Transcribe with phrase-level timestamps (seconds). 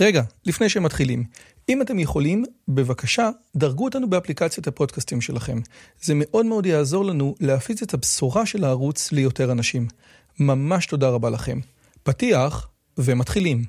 [0.00, 1.24] רגע, לפני שמתחילים,
[1.68, 5.60] אם אתם יכולים, בבקשה, דרגו אותנו באפליקציית הפודקאסטים שלכם.
[6.02, 9.88] זה מאוד מאוד יעזור לנו להפיץ את הבשורה של הערוץ ליותר אנשים.
[10.40, 11.60] ממש תודה רבה לכם.
[12.02, 12.68] פתיח,
[12.98, 13.64] ומתחילים.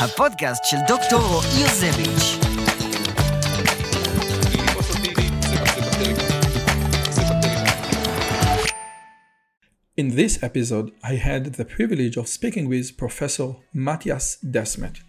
[0.00, 2.45] הפודקאסט של דוקטור רועי יוזביץ'.
[9.96, 15.00] In this episode, I had the privilege of speaking with Professor Matthias Desmet.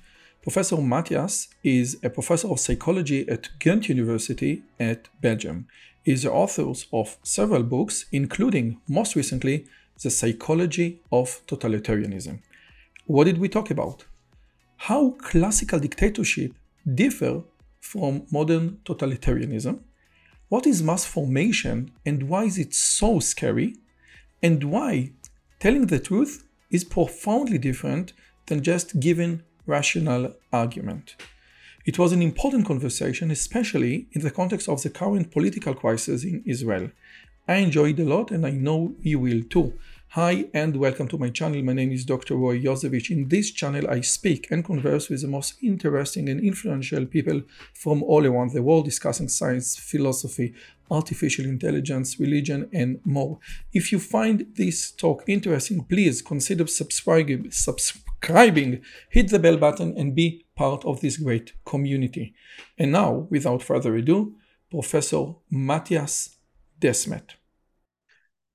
[0.41, 5.67] Professor Matthias is a professor of psychology at Ghent University at Belgium.
[6.05, 9.67] He is the author of several books, including, most recently,
[10.01, 12.39] The Psychology of Totalitarianism.
[13.07, 14.05] What did we talk about?
[14.77, 16.53] How classical dictatorship
[16.95, 17.43] differ
[17.81, 19.81] from modern totalitarianism?
[20.47, 23.75] What is mass formation and why is it so scary?
[24.41, 25.11] And why
[25.59, 28.13] telling the truth is profoundly different
[28.47, 31.15] than just giving rational argument.
[31.85, 36.43] It was an important conversation, especially in the context of the current political crisis in
[36.45, 36.91] Israel.
[37.47, 39.73] I enjoyed it a lot and I know you will too.
[40.17, 41.61] Hi and welcome to my channel.
[41.61, 42.37] My name is Dr.
[42.37, 43.11] Roy Yosevich.
[43.11, 47.43] In this channel, I speak and converse with the most interesting and influential people
[47.75, 50.55] from all around the world discussing science, philosophy,
[50.89, 53.37] artificial intelligence, religion, and more.
[53.73, 58.81] If you find this talk interesting, please consider subscribing, subscribing,
[59.11, 62.33] hit the bell button, and be part of this great community.
[62.79, 64.33] And now, without further ado,
[64.71, 66.39] Professor Matthias
[66.81, 67.36] Desmet.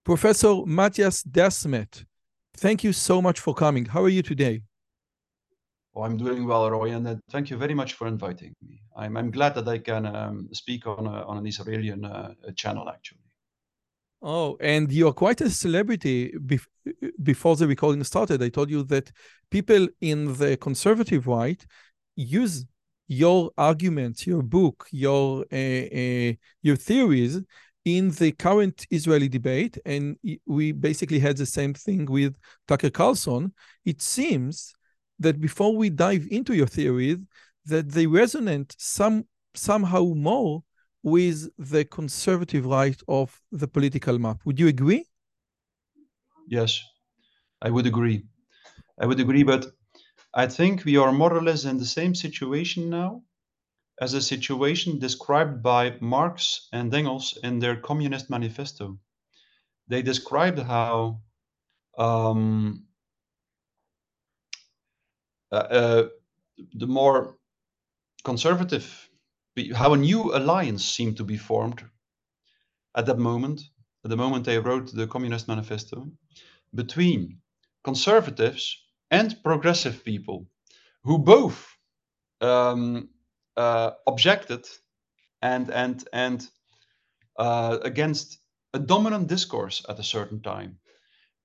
[0.05, 2.05] Professor Matthias Desmet,
[2.57, 3.85] thank you so much for coming.
[3.85, 4.63] How are you today?
[5.95, 8.81] Oh, I'm doing well, Roy, and uh, thank you very much for inviting me.
[8.97, 12.89] I'm, I'm glad that I can um, speak on, a, on an Israeli uh, channel,
[12.89, 13.21] actually.
[14.23, 16.33] Oh, and you're quite a celebrity.
[16.37, 16.67] Bef
[17.23, 19.13] before the recording started, I told you that
[19.51, 21.65] people in the conservative right
[22.17, 22.65] use
[23.07, 27.41] your arguments, your book, your uh, uh, your theories
[27.85, 30.17] in the current Israeli debate, and
[30.47, 32.37] we basically had the same thing with
[32.69, 33.53] Tucker Carlson.
[33.85, 34.73] It seems
[35.19, 37.19] that before we dive into your theories,
[37.67, 40.63] that they resonate some somehow more
[41.03, 44.39] with the conservative right of the political map.
[44.45, 45.05] Would you agree?
[46.49, 46.81] Yes,
[47.61, 48.25] I would agree.
[49.01, 49.67] I would agree, but
[50.35, 53.23] I think we are more or less in the same situation now
[54.03, 58.99] as a situation described by Marx and Engels in their Communist Manifesto.
[59.87, 61.21] They described how
[61.97, 62.87] um,
[65.53, 66.09] uh, uh,
[66.75, 67.37] the more
[68.25, 69.09] conservative,
[69.73, 71.85] how a new alliance seemed to be formed
[72.97, 73.61] at that moment,
[74.05, 76.11] at the moment they wrote the Communist Manifesto,
[76.75, 77.39] between
[77.85, 78.65] conservatives
[79.13, 80.49] and progressive people
[81.05, 81.69] who both
[82.41, 83.09] um,
[83.57, 84.67] uh, objected
[85.41, 86.49] and and and
[87.39, 88.39] uh, against
[88.75, 90.79] a dominant discourse at a certain time.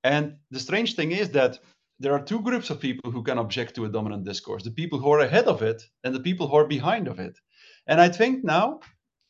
[0.03, 1.59] And the strange thing is that
[1.99, 4.99] there are two groups of people who can object to a dominant discourse the people
[4.99, 7.37] who are ahead of it and the people who are behind of it.
[7.87, 8.79] And i think now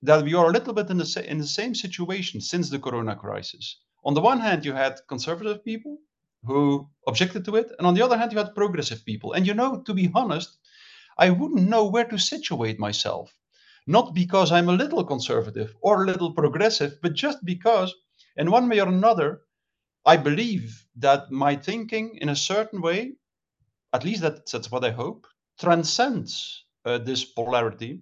[0.03, 2.79] that we are a little bit in the, sa- in the same situation since the
[2.79, 3.79] corona crisis.
[4.03, 5.97] On the one hand you had conservative people
[6.43, 9.33] who objected to it and on the other hand you had progressive people.
[9.33, 10.57] And you know to be honest
[11.19, 13.33] i wouldn't know where to situate myself.
[13.87, 17.93] Not because i'm a little conservative or a little progressive but just because
[18.35, 19.41] in one way or another
[20.07, 23.15] I believe that my thinking, in a certain way,
[23.91, 25.27] at least that, that's what I hope,
[25.59, 28.01] transcends uh, this polarity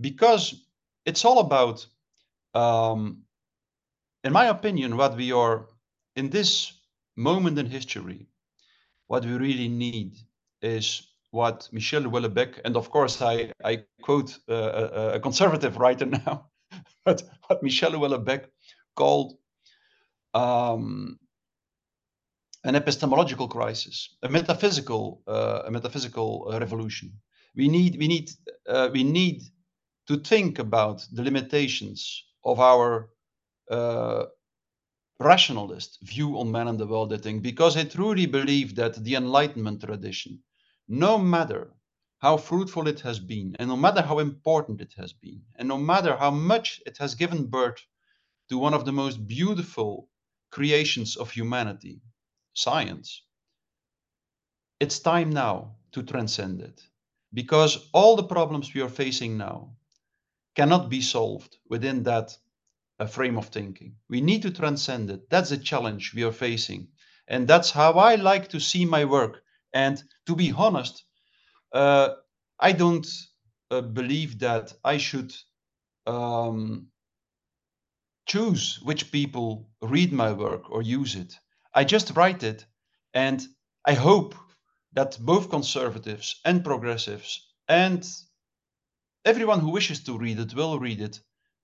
[0.00, 0.66] because
[1.04, 1.86] it's all about,
[2.52, 3.22] um,
[4.24, 5.68] in my opinion, what we are
[6.16, 6.72] in this
[7.14, 8.26] moment in history,
[9.06, 10.16] what we really need
[10.62, 11.06] is
[11.36, 16.48] what Michel Houellebecq, and of course I, I quote uh, a, a, conservative writer now,
[17.04, 18.46] but what Michel Houellebecq
[18.94, 19.34] called
[20.32, 21.18] um,
[22.64, 27.12] an epistemological crisis, a metaphysical, uh, a metaphysical uh, revolution.
[27.54, 28.30] We need, we need,
[28.66, 29.42] uh, we need
[30.08, 33.10] to think about the limitations of our
[33.70, 34.24] uh,
[35.20, 37.12] rationalist view on man and the world.
[37.12, 40.40] I think because I truly believe that the Enlightenment tradition,
[40.88, 41.72] no matter
[42.18, 45.78] how fruitful it has been, and no matter how important it has been, and no
[45.78, 47.86] matter how much it has given birth
[48.48, 50.08] to one of the most beautiful
[50.50, 52.00] creations of humanity,
[52.54, 53.22] science.
[54.80, 56.82] It's time now to transcend it
[57.34, 59.76] because all the problems we are facing now
[60.54, 62.36] cannot be solved within that
[62.98, 63.96] a frame of thinking.
[64.08, 65.28] We need to transcend it.
[65.28, 66.88] That's the challenge we are facing.
[67.28, 69.42] And that's how I like to see my work.
[69.76, 71.04] And to be honest,
[71.72, 72.08] uh,
[72.58, 73.06] I don't
[73.70, 75.32] uh, believe that I should
[76.06, 76.88] um,
[78.26, 81.38] choose which people read my work or use it.
[81.74, 82.64] I just write it.
[83.12, 83.46] And
[83.84, 84.34] I hope
[84.94, 87.30] that both conservatives and progressives
[87.68, 88.02] and
[89.26, 91.20] everyone who wishes to read it will read it.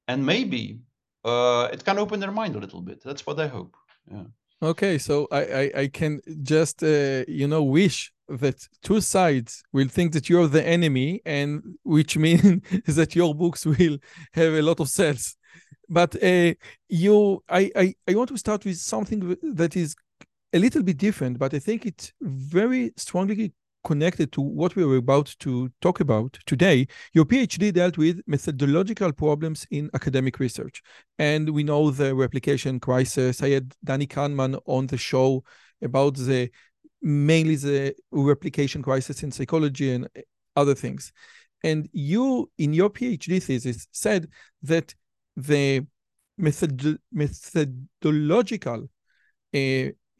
[0.06, 0.82] And maybe
[1.24, 3.02] uh, it can open their mind a little bit.
[3.02, 3.74] That's what I hope.
[4.10, 4.28] Yeah.
[4.62, 9.88] Okay, so I, I, I can just uh, you know wish that two sides will
[9.88, 13.98] think that you're the enemy, and which means that your books will
[14.34, 15.36] have a lot of sales.
[15.88, 16.54] But uh,
[16.88, 19.96] you, I, I, I want to start with something that is
[20.52, 23.52] a little bit different, but I think it's very strongly
[23.84, 29.12] connected to what we were about to talk about today, your PhD dealt with methodological
[29.12, 30.82] problems in academic research.
[31.18, 33.42] And we know the replication crisis.
[33.42, 35.44] I had Danny Kahneman on the show
[35.82, 36.50] about the
[37.02, 40.08] mainly the replication crisis in psychology and
[40.54, 41.12] other things.
[41.64, 44.28] And you, in your PhD thesis, said
[44.62, 44.94] that
[45.36, 45.86] the
[46.38, 48.88] method methodological
[49.54, 49.58] uh,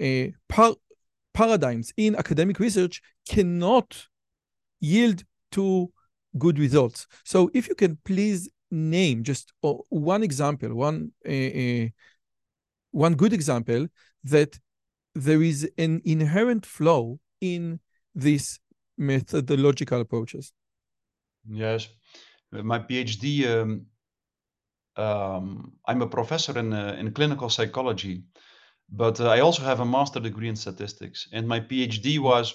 [0.00, 0.74] uh, par
[1.34, 4.06] paradigms in academic research cannot
[4.81, 5.93] yield to
[6.38, 7.06] good results.
[7.25, 11.88] So if you can please name just uh, one example, one uh, uh,
[12.90, 13.87] one good example
[14.25, 14.58] that
[15.14, 17.81] there is an inherent flaw in
[18.14, 18.61] these
[18.96, 20.52] methodological approaches.
[21.49, 21.88] Yes,
[22.50, 23.46] my PhD.
[23.46, 23.87] Um,
[24.94, 28.23] um, I'm a professor in uh, in clinical psychology,
[28.92, 32.54] but uh, I also have a master degree in statistics, and my PhD was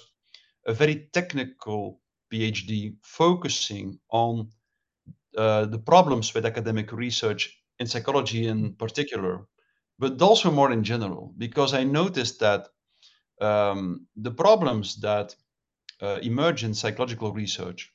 [0.66, 2.00] a very technical
[2.32, 4.48] PhD focusing on
[5.36, 9.46] uh, the problems with academic research in psychology in particular,
[9.98, 12.68] but also more in general, because I noticed that
[13.40, 15.34] um, the problems that
[16.00, 17.92] uh, emerge in psychological research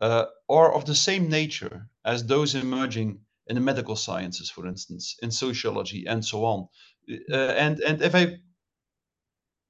[0.00, 5.16] uh, are of the same nature as those emerging in the medical sciences, for instance,
[5.22, 6.68] in sociology and so on.
[7.10, 8.38] Uh, and and if I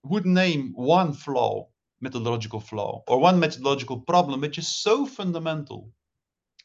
[0.04, 1.69] would name one flaw,
[2.00, 5.90] methodological flaw, or one methodological problem which is so fundamental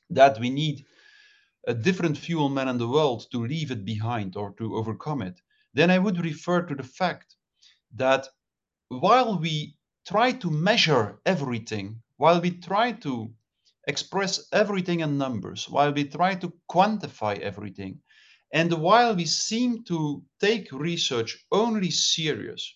[0.09, 0.85] that we need
[1.67, 5.39] a different fuel man in the world to leave it behind or to overcome it,
[5.73, 7.35] then I would refer to the fact
[7.95, 8.27] that
[8.89, 9.75] while we
[10.07, 13.31] try to measure everything, while we try to
[13.87, 17.99] express everything in numbers, while we try to quantify everything,
[18.51, 22.75] and while we seem to take research only serious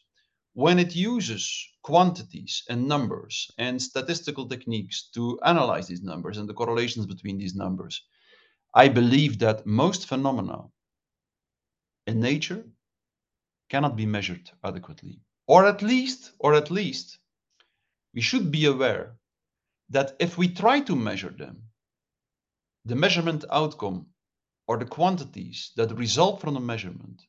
[0.54, 6.54] when it uses quantities and numbers and statistical techniques to analyze these numbers and the
[6.54, 8.04] correlations between these numbers,
[8.76, 10.66] I believe that most phenomena
[12.06, 12.64] in nature
[13.70, 15.20] cannot be measured adequately.
[15.48, 17.18] Or at least, or at least,
[18.14, 19.16] we should be aware
[19.90, 21.64] that if we try to measure them,
[22.86, 24.13] the measurement outcome
[24.68, 27.22] or the quantities that result from the measurement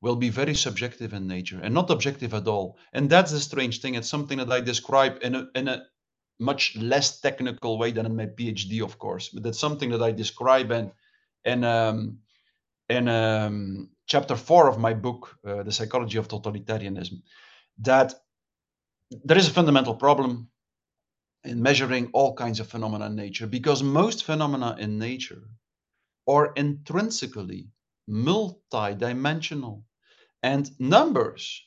[0.00, 2.78] will be very subjective in nature and not objective at all.
[2.92, 3.94] And that's the strange thing.
[3.94, 5.86] It's something that I describe in a, in a
[6.38, 10.12] much less technical way than in my PhD, of course, but that's something that I
[10.12, 10.92] describe in,
[11.44, 12.18] in, um,
[12.88, 17.22] in um, chapter four of my book, uh, The Psychology of Totalitarianism,
[17.78, 18.14] that
[19.24, 20.48] there is a fundamental problem
[21.44, 25.42] in measuring all kinds of phenomena in nature because most phenomena in nature
[26.28, 27.68] are intrinsically
[28.08, 29.82] multidimensional.
[30.42, 31.62] And numbers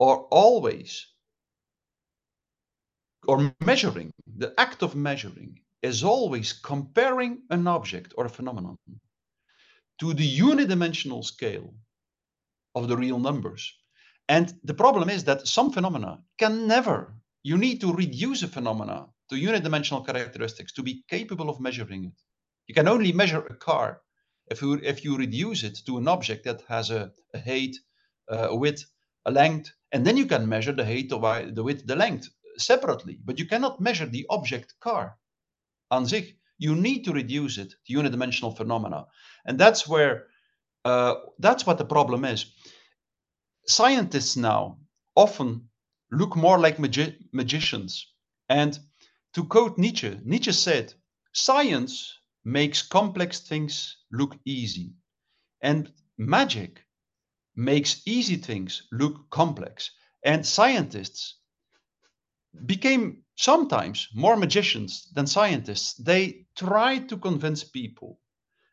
[0.00, 1.06] are always,
[3.26, 8.78] or measuring, the act of measuring is always comparing an object or a phenomenon
[9.98, 11.74] to the unidimensional scale
[12.74, 13.74] of the real numbers.
[14.28, 19.06] And the problem is that some phenomena can never, you need to reduce a phenomena
[19.30, 22.12] to unidimensional characteristics to be capable of measuring it.
[22.68, 24.02] You can only measure a car
[24.50, 27.76] if you if you reduce it to an object that has a, a height,
[28.30, 28.84] uh, a width,
[29.24, 33.18] a length, and then you can measure the height, the, the width, the length separately.
[33.24, 35.16] But you cannot measure the object car
[35.90, 36.36] an sich.
[36.58, 39.06] You need to reduce it to unidimensional phenomena,
[39.46, 40.26] and that's where
[40.84, 42.52] uh, that's what the problem is.
[43.66, 44.78] Scientists now
[45.14, 45.70] often
[46.10, 48.12] look more like magi magicians,
[48.48, 48.78] and
[49.32, 50.92] to quote Nietzsche, Nietzsche said,
[51.32, 54.92] "Science makes complex things look easy.
[55.60, 56.84] And magic
[57.56, 59.90] makes easy things look complex.
[60.24, 61.38] And scientists
[62.66, 65.94] became sometimes more magicians than scientists.
[65.94, 68.20] They try to convince people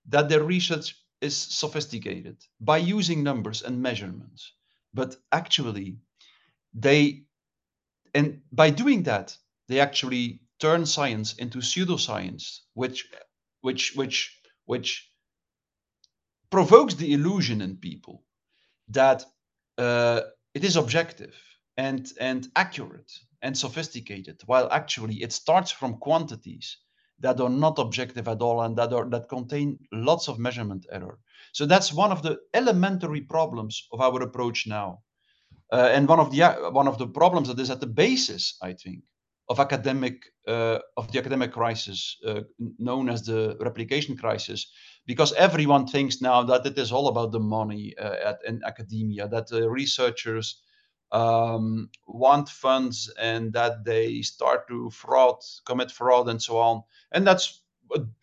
[0.07, 4.53] that their research is sophisticated by using numbers and measurements,
[4.93, 5.97] but actually
[6.73, 7.23] they
[8.13, 9.35] and by doing that
[9.67, 13.09] they actually turn science into pseudoscience, which
[13.65, 14.17] which which
[14.65, 14.89] which
[16.49, 18.23] provokes the illusion in people
[18.87, 19.25] that
[19.77, 20.21] uh,
[20.53, 21.35] it is objective
[21.77, 26.77] and and accurate and sophisticated, while actually it starts from quantities
[27.19, 31.17] that are not objective at all and that are that contain lots of measurement error.
[31.53, 34.99] So that's one of the elementary problems of our approach now,
[35.73, 38.57] uh, and one of the uh, one of the problems that is at the basis,
[38.61, 39.03] I think,
[39.47, 42.41] of academic uh, of the academic crisis uh,
[42.79, 44.71] known as the replication crisis
[45.05, 49.27] because everyone thinks now that it is all about the money uh, at, in academia
[49.27, 50.61] that researchers
[51.11, 56.83] um, want funds and that they start to fraud commit fraud and so on.
[57.11, 57.61] And that's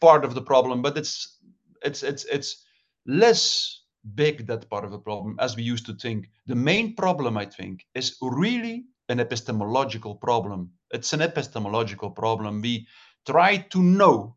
[0.01, 1.39] part of the problem but it's
[1.83, 2.65] it's it's it's
[3.07, 3.83] less
[4.17, 6.29] big that part of the problem as we used to think.
[6.47, 12.61] The main problem i think is really an epistemological problem it's an epistemological problem.
[12.61, 12.87] We
[13.27, 14.37] try to know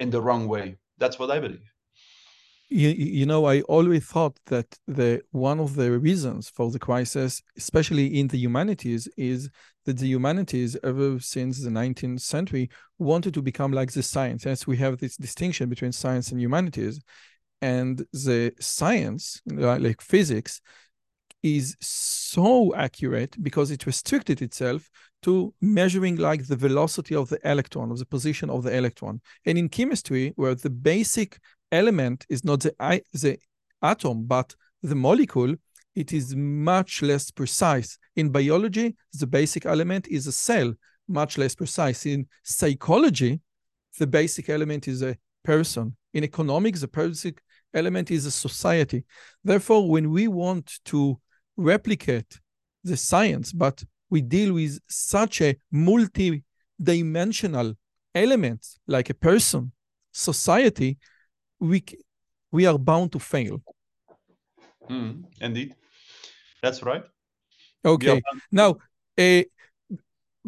[0.00, 0.76] in the wrong way.
[0.98, 1.70] That's what I believe.
[2.70, 7.42] You, you know, I always thought that the one of the reasons for the crisis,
[7.56, 9.50] especially in the humanities, is
[9.84, 14.46] that the humanities, ever since the 19th century, wanted to become like the science.
[14.46, 17.00] As we have this distinction between science and humanities,
[17.60, 20.60] and the science, like physics,
[21.44, 24.88] is so accurate because it restricted itself
[25.22, 29.20] to measuring like the velocity of the electron, of the position of the electron.
[29.44, 31.38] And in chemistry, where the basic
[31.70, 32.74] element is not the,
[33.12, 33.36] the
[33.82, 35.54] atom, but the molecule,
[35.94, 37.98] it is much less precise.
[38.16, 40.72] In biology, the basic element is a cell,
[41.08, 42.06] much less precise.
[42.06, 43.40] In psychology,
[43.98, 45.94] the basic element is a person.
[46.14, 47.42] In economics, the basic
[47.74, 49.04] element is a society.
[49.42, 51.20] Therefore, when we want to
[51.56, 52.40] replicate
[52.82, 57.74] the science, but we deal with such a multi-dimensional
[58.14, 59.72] element like a person,
[60.12, 60.98] society,
[61.58, 61.84] we
[62.52, 63.62] we are bound to fail.
[64.88, 65.74] Mm, indeed,
[66.62, 67.02] that's right.
[67.84, 68.22] Okay.
[68.52, 68.76] Now,
[69.18, 69.42] uh,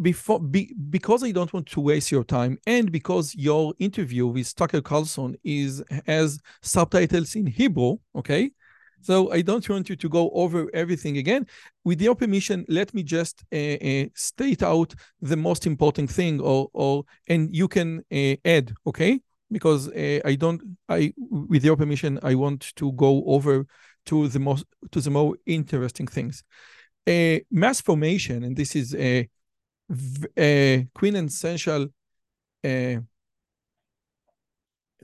[0.00, 4.54] before be, because I don't want to waste your time, and because your interview with
[4.54, 8.50] Tucker Carlson is has subtitles in Hebrew, okay,
[9.00, 11.46] so I don't want you to go over everything again.
[11.84, 16.68] With your permission, let me just uh, uh, state out the most important thing, or
[16.72, 19.20] or and you can uh, add, okay?
[19.50, 23.66] Because uh, I don't, I with your permission, I want to go over
[24.06, 26.42] to the most to the more interesting things.
[27.06, 29.28] Uh, mass formation, and this is a,
[30.36, 31.86] a quintessential
[32.64, 32.96] uh,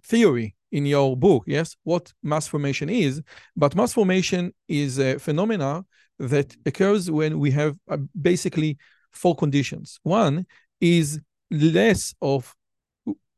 [0.02, 3.22] theory in your book, yes, what mass formation is.
[3.54, 5.84] But mass formation is a phenomena
[6.18, 8.78] that occurs when we have uh, basically
[9.10, 10.00] four conditions.
[10.02, 10.46] One
[10.80, 12.54] is less of,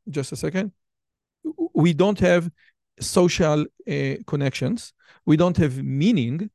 [0.09, 0.71] just a second,
[1.73, 2.49] we don't have
[2.99, 4.93] social uh, connections,
[5.25, 6.49] we don't have meaning,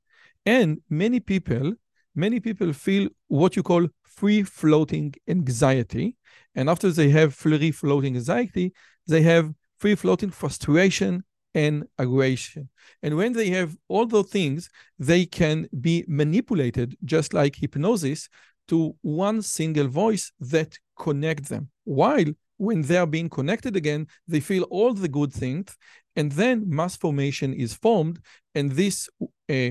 [0.46, 1.74] and many people,
[2.14, 6.16] many people feel what you call free floating anxiety.
[6.54, 8.72] And after they have free floating anxiety,
[9.06, 12.68] they have free floating frustration and aggression.
[13.02, 18.28] And when they have all those things, they can be manipulated, just like hypnosis,
[18.68, 21.70] to one single voice that connect them.
[21.84, 22.26] While
[22.58, 25.76] when they are being connected again, they feel all the good things,
[26.14, 28.20] and then mass formation is formed,
[28.54, 29.08] and this
[29.48, 29.70] uh,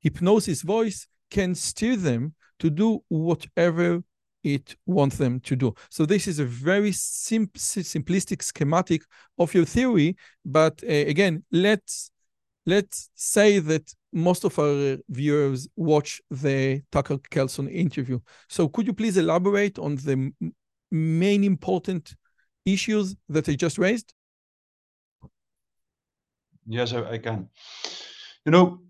[0.00, 4.02] hypnosis voice can steer them to do whatever
[4.44, 5.74] it wants them to do.
[5.90, 9.02] So this is a very sim simplistic schematic
[9.38, 12.10] of your theory, but uh, again, let's
[12.66, 18.20] let's say that most of our viewers watch the Tucker Carlson interview.
[18.48, 20.32] So could you please elaborate on the
[20.90, 22.14] main important
[22.64, 24.14] issues that I just raised?
[26.66, 27.48] Yes, I, I can.
[28.46, 28.80] You know,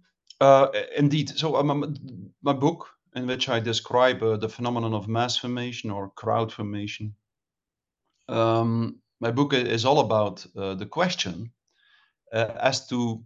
[0.41, 1.31] uh, indeed.
[1.31, 1.97] So um,
[2.43, 7.15] my book in which I describe uh, the phenomenon of mass formation or crowd formation.
[8.29, 11.53] Um, my book is all about uh, the question
[12.33, 13.25] uh, as to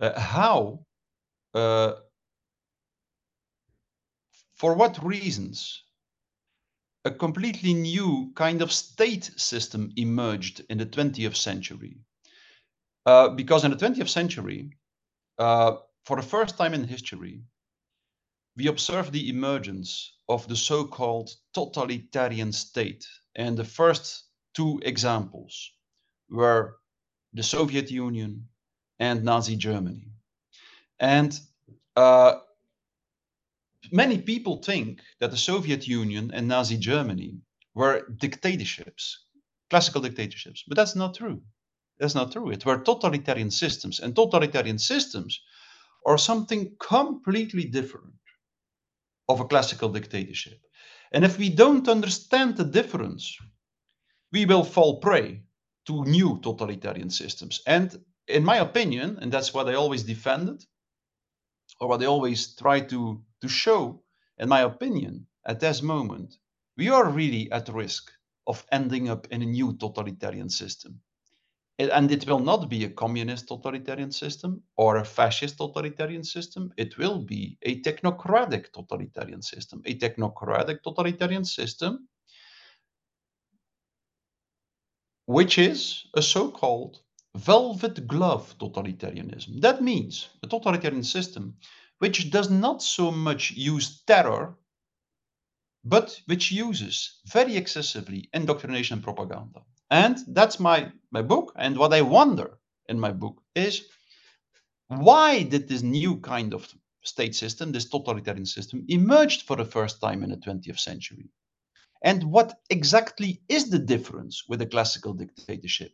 [0.00, 0.86] uh, how,
[1.54, 1.92] uh,
[4.54, 5.84] for what reasons,
[7.04, 11.98] a completely new kind of state system emerged in the 20th century.
[13.06, 14.70] Uh, because in the 20th century,
[15.38, 17.42] for the first time in history,
[18.58, 23.06] we observe the emergence of the so-called totalitarian state.
[23.36, 25.70] And the first two examples
[26.28, 26.78] were
[27.32, 28.48] the Soviet Union
[28.98, 30.08] and Nazi Germany.
[30.98, 31.38] And
[31.94, 32.40] uh,
[33.92, 37.38] many people think that the Soviet Union and Nazi Germany
[37.74, 39.26] were dictatorships,
[39.70, 41.40] classical dictatorships, but that's not true.
[42.00, 42.50] That's not true.
[42.50, 45.40] It were totalitarian systems, and totalitarian systems
[46.04, 48.17] are something completely different
[49.28, 50.58] of a classical dictatorship.
[51.12, 53.36] And if we don't understand the difference,
[54.32, 55.42] we will fall prey
[55.86, 57.60] to new totalitarian systems.
[57.66, 60.64] And in my opinion, and that's what I always defended,
[61.80, 64.02] or what I always try to, to show,
[64.38, 66.36] in my opinion, at this moment,
[66.76, 68.10] we are really at risk
[68.46, 71.00] of ending up in a new totalitarian system.
[71.78, 76.72] It- and it will not be a communist totalitarian system or a fascist totalitarian system.
[76.76, 79.82] It will be a technocratic totalitarian system.
[79.86, 82.08] A technocratic totalitarian system,
[85.26, 87.00] which is a so called
[87.36, 89.60] velvet glove totalitarianism.
[89.60, 91.56] That means a totalitarian system
[91.98, 94.56] which does not so much use terror,
[95.84, 99.62] but which uses very excessively indoctrination and propaganda.
[99.90, 101.52] And that's my, my book.
[101.56, 103.84] And what I wonder in my book is
[104.88, 106.68] why did this new kind of
[107.02, 111.30] state system, this totalitarian system, emerged for the first time in the 20th century?
[112.02, 115.92] And what exactly is the difference with a classical dictatorship?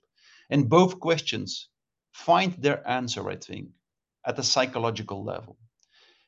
[0.50, 1.68] And both questions
[2.12, 3.68] find their answer, I think,
[4.26, 5.56] at the psychological level.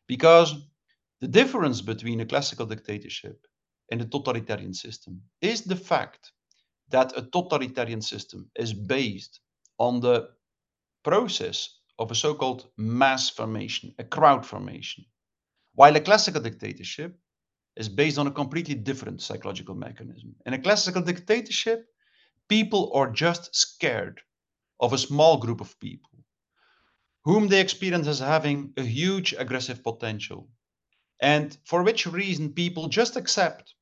[0.09, 0.55] Because
[1.21, 3.47] the difference between a classical dictatorship
[3.91, 6.33] and a totalitarian system is the fact
[6.91, 9.41] that a totalitarian system is based
[9.79, 10.29] on the
[11.05, 15.05] process of a so called mass formation, a crowd formation,
[15.75, 17.19] while a classical dictatorship
[17.77, 20.35] is based on a completely different psychological mechanism.
[20.47, 21.87] In a classical dictatorship,
[22.49, 24.21] people are just scared
[24.81, 26.11] of a small group of people
[27.25, 30.49] whom they experience as having a huge aggressive potential,
[31.21, 33.75] and for which reason people just accept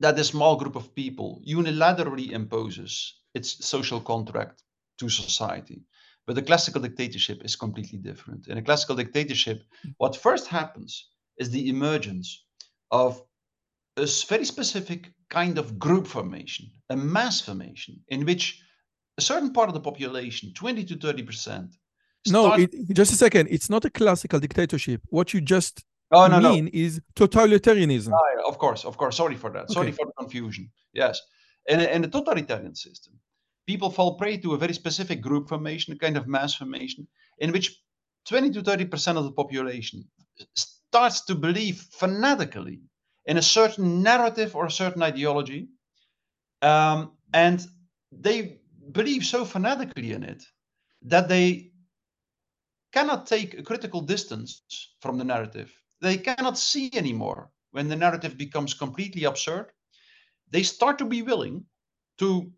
[0.00, 4.62] that a small group of people unilaterally imposes its social contract
[4.98, 5.82] to society.
[6.26, 8.48] But the classical dictatorship is completely different.
[8.48, 9.90] In a classical dictatorship, hmm.
[9.98, 12.44] what first happens is the emergence
[12.90, 13.22] of
[13.96, 18.62] a very specific kind of group formation, a mass formation, in which
[19.18, 21.76] a certain part of the population, 20 to 30 percent,
[22.28, 23.48] No, it, just a second.
[23.50, 25.02] It's not a classical dictatorship.
[25.10, 28.12] What you just oh no no mean is totalitarianism.
[28.12, 29.16] Ah, of course, of course.
[29.16, 29.70] Sorry for that.
[29.70, 30.70] Sorry for the confusion.
[30.92, 31.20] Yes.
[31.66, 33.14] In a, in a totalitarian system,
[33.66, 37.06] people fall prey to a very specific group formation, a kind of mass formation,
[37.38, 37.80] in which
[38.26, 40.04] 20 to 30% of the population
[40.54, 42.80] starts to believe fanatically
[43.26, 45.68] in a certain narrative or a certain ideology.
[46.62, 47.66] Um, and
[48.12, 48.60] they
[48.92, 50.42] believe so fanatically in it
[51.02, 51.72] that they
[52.92, 54.62] cannot take a critical distance
[55.00, 55.72] from the narrative.
[56.00, 59.72] They cannot see anymore when the narrative becomes completely absurd.
[60.50, 61.64] They start to be willing
[62.18, 62.52] to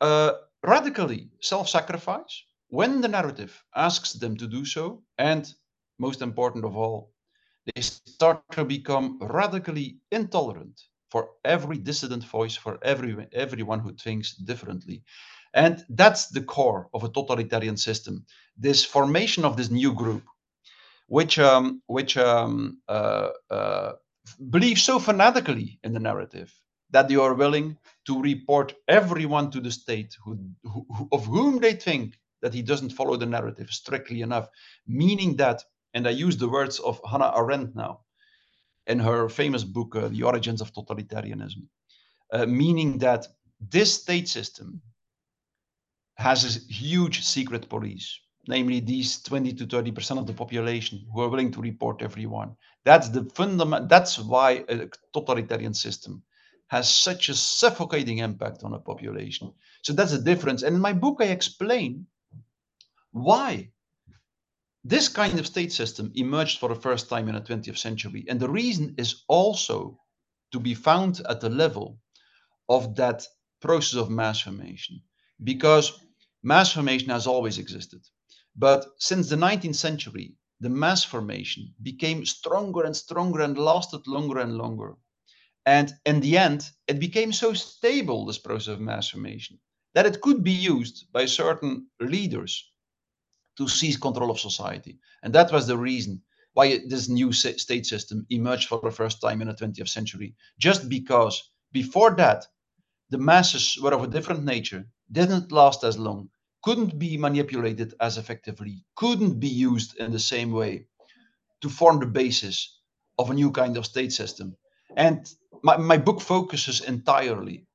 [0.00, 5.02] uh, radically self sacrifice when the narrative asks them to do so.
[5.18, 5.52] And
[5.98, 7.12] most important of all,
[7.74, 14.34] they start to become radically intolerant for every dissident voice, for every, everyone who thinks
[14.34, 15.02] differently.
[15.54, 18.26] And that's the core of a totalitarian system
[18.58, 20.24] this formation of this new group,
[21.06, 23.92] which um, which um, uh, uh,
[24.50, 26.52] believe so fanatically in the narrative
[26.90, 31.72] that they are willing to report everyone to the state who, who, of whom they
[31.72, 34.48] think that he doesn't follow the narrative strictly enough,
[34.86, 35.62] meaning that,
[35.94, 38.00] and I use the words of Hannah Arendt now
[38.86, 41.66] in her famous book, uh, The Origins of Totalitarianism,
[42.32, 43.26] uh, meaning that
[43.60, 44.80] this state system
[46.14, 51.20] has a huge secret police, namely these 20 to 30 percent of the population who
[51.22, 52.56] are willing to report everyone.
[52.84, 53.88] That's the fundament.
[53.88, 56.22] That's why a totalitarian system
[56.68, 59.52] has such a suffocating impact on a population.
[59.82, 60.62] So that's the difference.
[60.62, 62.06] And in my book, I explain
[63.12, 63.70] why
[64.84, 68.24] this kind of state system emerged for the first time in the 20th century.
[68.28, 69.98] And the reason is also
[70.52, 71.98] to be found at the level
[72.68, 73.26] of that
[73.60, 75.02] process of mass formation,
[75.42, 76.00] because
[76.42, 78.00] mass formation has always existed.
[78.56, 84.38] But since the 19th century, the mass formation became stronger and stronger and lasted longer
[84.38, 84.96] and longer.
[85.66, 89.58] And in the end, it became so stable, this process of mass formation,
[89.94, 92.70] that it could be used by certain leaders
[93.58, 94.98] to seize control of society.
[95.22, 96.22] And that was the reason
[96.54, 100.34] why this new state system emerged for the first time in the 20th century.
[100.58, 102.46] Just because before that,
[103.10, 106.30] the masses were of a different nature, didn't last as long,
[106.66, 110.84] couldn't be manipulated as effectively, couldn't be used in the same way
[111.60, 112.80] to form the basis
[113.20, 114.56] of a new kind of state system.
[114.96, 117.68] And my, my book focuses entirely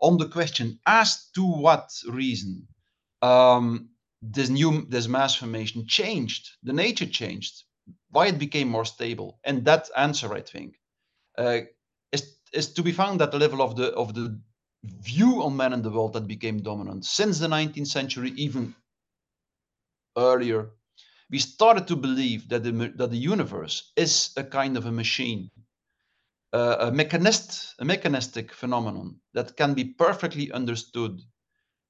[0.00, 2.66] on the question as to what reason
[3.20, 3.90] um,
[4.22, 7.64] this new this mass formation changed, the nature changed,
[8.12, 10.70] why it became more stable, and that answer, I think,
[11.36, 11.60] uh,
[12.12, 12.22] is
[12.54, 14.40] is to be found at the level of the of the
[14.84, 18.74] view on man in the world that became dominant since the 19th century, even
[20.16, 20.70] earlier.
[21.30, 25.50] We started to believe that the that the universe is a kind of a machine,
[26.52, 31.20] uh, a mechanist, a mechanistic phenomenon that can be perfectly understood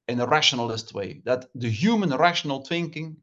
[0.08, 1.22] in a rationalist way.
[1.24, 3.18] That the human rational thinking,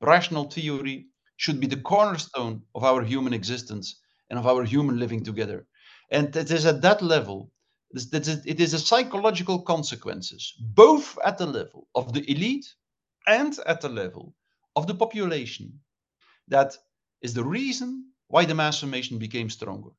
[0.00, 5.24] rational theory, should be the cornerstone of our human existence and of our human living
[5.24, 5.66] together.
[6.10, 7.50] And it is at that level
[7.94, 12.74] it is a psychological consequences, both at the level of the elite
[13.26, 14.34] and at the level
[14.76, 15.72] of the population,
[16.48, 16.76] that
[17.22, 19.90] is the reason why the mass formation became stronger.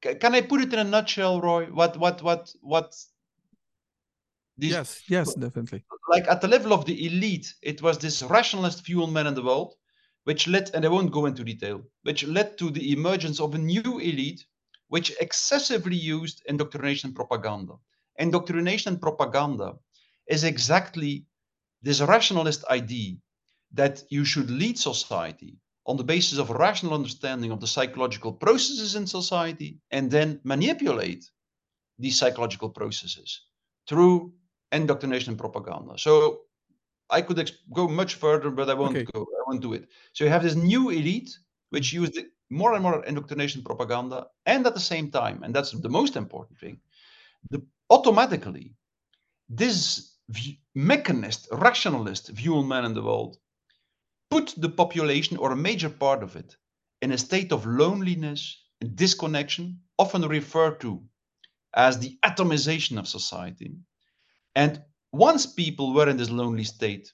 [0.00, 1.66] Can I put it in a nutshell, Roy?
[1.66, 2.94] What what what what?
[4.56, 5.84] These, yes, yes, definitely.
[6.08, 9.42] Like at the level of the elite, it was this rationalist on men in the
[9.42, 9.74] world,
[10.24, 13.58] which led, and I won't go into detail, which led to the emergence of a
[13.58, 14.44] new elite
[14.94, 17.74] which excessively used indoctrination propaganda.
[18.20, 19.74] Indoctrination propaganda
[20.28, 21.26] is exactly
[21.82, 23.16] this rationalist idea
[23.72, 28.32] that you should lead society on the basis of a rational understanding of the psychological
[28.32, 31.24] processes in society and then manipulate
[31.98, 33.30] these psychological processes
[33.88, 34.32] through
[34.70, 35.98] indoctrination propaganda.
[35.98, 36.42] So
[37.10, 39.10] I could go much further, but I won't okay.
[39.12, 39.22] go.
[39.22, 39.88] I won't do it.
[40.12, 41.36] So you have this new elite
[41.70, 42.16] which used
[42.50, 46.58] more and more indoctrination propaganda, and at the same time, and that's the most important
[46.58, 46.78] thing,
[47.50, 48.74] the, automatically
[49.48, 50.14] this
[50.74, 53.36] mechanist, rationalist view on man in the world
[54.30, 56.56] put the population or a major part of it
[57.02, 61.02] in a state of loneliness and disconnection, often referred to
[61.74, 63.76] as the atomization of society.
[64.54, 67.12] And once people were in this lonely state,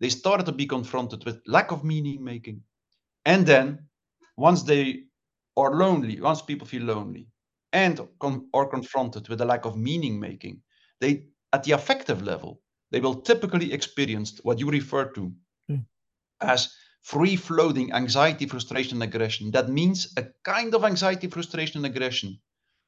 [0.00, 2.62] they started to be confronted with lack of meaning making.
[3.24, 3.88] And then
[4.36, 5.04] once they
[5.56, 7.28] are lonely, once people feel lonely
[7.72, 10.60] and con- are confronted with a lack of meaning making,
[11.00, 15.32] they at the affective level, they will typically experience what you refer to
[15.70, 15.84] mm.
[16.40, 19.50] as free floating anxiety, frustration, and aggression.
[19.52, 22.38] That means a kind of anxiety, frustration, and aggression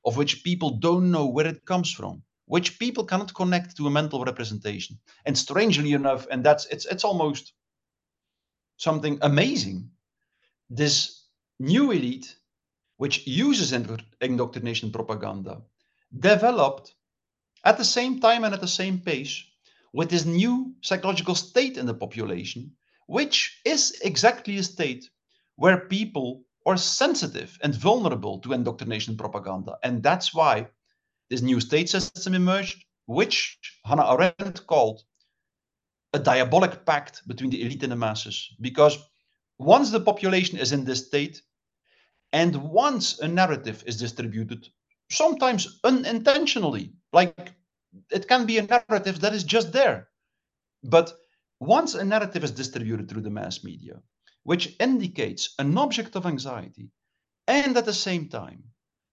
[0.05, 3.91] of which people don't know where it comes from, which people cannot connect to a
[3.91, 4.99] mental representation.
[5.25, 7.53] And strangely enough, and that's it's it's almost
[8.77, 9.91] something amazing.
[10.71, 11.18] This
[11.59, 12.37] new elite,
[12.97, 13.73] which uses
[14.21, 15.63] indoctrination propaganda,
[16.19, 16.95] developed
[17.65, 19.45] at the same time and at the same pace
[19.93, 22.71] with this new psychological state in the population,
[23.07, 25.09] which is exactly a state
[25.57, 29.77] where people are sensitive and vulnerable to indoctrination propaganda.
[29.83, 30.69] And that's why
[31.31, 35.03] this new state system emerged, which Hannah Arendt called
[36.13, 38.55] a diabolic pact between the elite and the masses.
[38.61, 38.99] Because
[39.59, 41.43] once the population is in this state,
[42.33, 44.69] and once a narrative is distributed,
[45.11, 47.53] sometimes unintentionally, like
[48.11, 50.09] it can be a narrative that is just there.
[50.83, 51.13] But
[51.61, 54.01] once a narrative is distributed through the mass media,
[54.45, 56.91] which indicates an object of anxiety,
[57.47, 58.63] and at the same time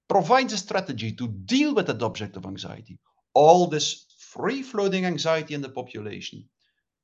[0.08, 3.00] provides a strategy to deal with that object of anxiety,
[3.34, 6.48] all this free floating anxiety in the population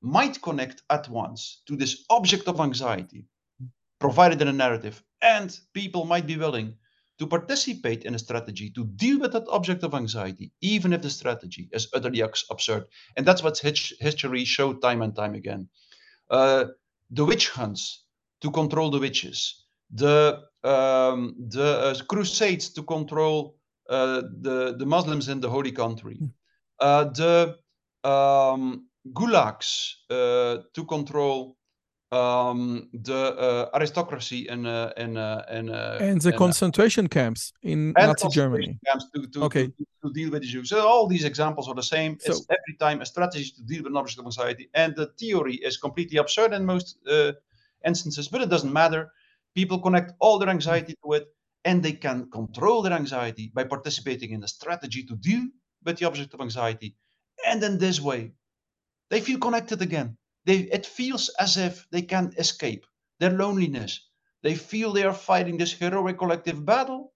[0.02, 3.26] might connect at once to this object of anxiety
[4.00, 6.76] provided in a narrative and people might be willing
[7.20, 11.10] to participate in a strategy to deal with that object of anxiety, even if the
[11.10, 12.86] strategy is utterly absurd.
[13.16, 15.70] And that's what history showed time and time again.
[16.30, 16.66] Uh,
[17.12, 18.06] the witch hunts
[18.42, 23.58] to control the witches, the um, the uh, crusades to control
[23.90, 26.28] uh, the the Muslims in the holy country, hmm.
[26.80, 27.58] uh, the
[28.04, 31.58] um, gulags uh, to control
[32.12, 37.94] um, the uh, aristocracy and uh, and uh, and uh, and the concentration camps in
[37.94, 38.78] Nazi Germany.
[38.86, 39.68] Camps to, to, okay.
[39.68, 40.70] to, to, deal with the Jews.
[40.70, 42.18] So all these examples are the same.
[42.20, 45.08] So, it's every time a strategy to deal with an object of anxiety, and the
[45.20, 47.32] theory is completely absurd in most uh,
[47.86, 49.12] instances, but it doesn't matter.
[49.56, 51.28] People connect all their anxiety to it,
[51.64, 55.48] and they can control their anxiety by participating in a strategy to deal
[55.86, 56.94] with the object of anxiety,
[57.48, 58.34] and in this way,
[59.10, 62.86] they feel connected again they, it feels as if they can't escape
[63.20, 64.08] their loneliness.
[64.44, 67.14] They feel they are fighting this heroic collective battle,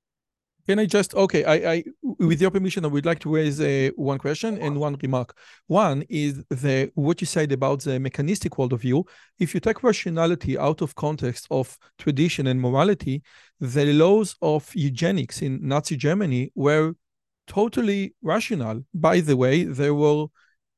[0.67, 1.43] Can I just okay?
[1.43, 4.97] I, I with your permission, I would like to raise uh, one question and one
[5.01, 5.37] remark.
[5.67, 9.07] One is the what you said about the mechanistic worldview.
[9.37, 13.21] If you take rationality out of context of tradition and morality,
[13.59, 16.95] the laws of eugenics in Nazi Germany were
[17.45, 18.83] totally rational.
[18.93, 20.27] By the way, there were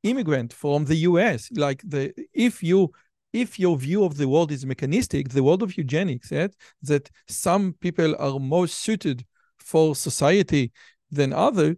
[0.04, 1.50] immigrant from the U.S.
[1.56, 2.92] Like the if you
[3.34, 6.48] if your view of the world is mechanistic, the world of eugenics, yeah,
[6.84, 9.26] that some people are more suited
[9.60, 10.72] for society
[11.12, 11.76] than other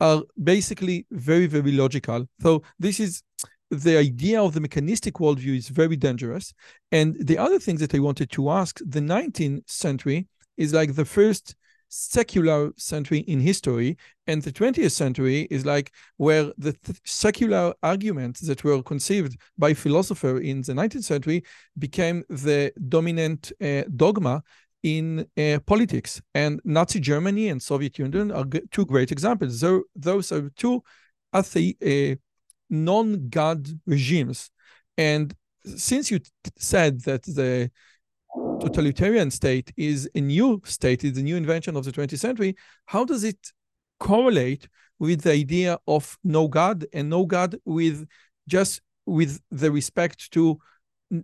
[0.00, 2.26] are basically very, very logical.
[2.40, 3.22] So this is
[3.70, 6.52] the idea of the mechanistic worldview is very dangerous.
[6.90, 11.04] And the other thing that I wanted to ask, the 19th century is like the
[11.04, 11.54] first
[11.90, 18.40] secular century in history and the 20th century is like where the th- secular arguments
[18.40, 21.42] that were conceived by philosopher in the 19th century
[21.78, 24.42] became the dominant uh, dogma
[24.82, 26.22] in uh, politics.
[26.34, 29.60] And Nazi Germany and Soviet Union are g- two great examples.
[29.60, 30.82] So, those are two
[31.32, 31.42] uh,
[32.70, 34.50] non-God regimes.
[34.96, 37.70] And since you t- said that the
[38.60, 43.04] totalitarian state is a new state, is a new invention of the 20th century, how
[43.04, 43.52] does it
[43.98, 44.68] correlate
[44.98, 48.06] with the idea of no God and no God with
[48.48, 50.58] just with the respect to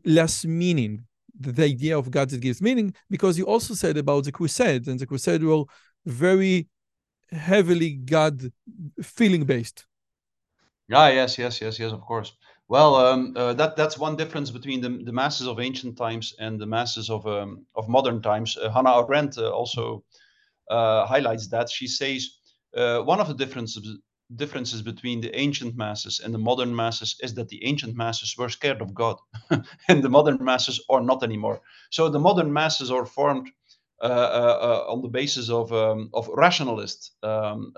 [0.05, 1.07] less meaning?
[1.39, 4.99] the idea of God that gives meaning, because you also said about the Crusades, and
[4.99, 5.65] the Crusades were
[6.05, 6.69] very
[7.31, 8.51] heavily God
[9.03, 9.85] feeling based.
[10.93, 12.33] Ah, yes, yes, yes, yes, of course.
[12.69, 16.61] Well, um, uh, that that's one difference between the, the masses of ancient times and
[16.61, 18.57] the masses of um, of modern times.
[18.57, 20.05] Uh, Hannah Arendt uh, also
[20.71, 21.71] uh, highlights that.
[21.71, 22.29] She says
[22.77, 23.99] uh, one of the differences
[24.35, 28.49] differences between the ancient masses and the modern masses is that the ancient masses were
[28.49, 29.17] scared of God,
[29.89, 31.61] and the modern masses are not anymore.
[31.91, 33.49] So the modern masses are formed
[34.03, 37.73] uh, on the basis of um, of rationalist um,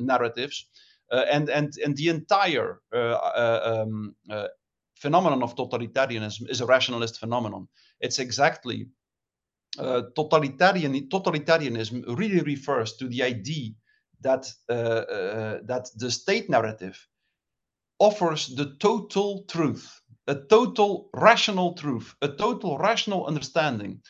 [0.00, 0.66] narratives,
[1.10, 4.14] and and and the entire um,
[4.96, 7.68] phenomenon of totalitarianism is a rationalist phenomenon.
[8.00, 8.88] It's exactly
[9.76, 13.70] totalitarian totalitarianism really refers to the idea
[14.20, 17.08] that uh, uh, that the state narrative
[17.98, 24.00] offers the total truth, a total rational truth, a total rational understanding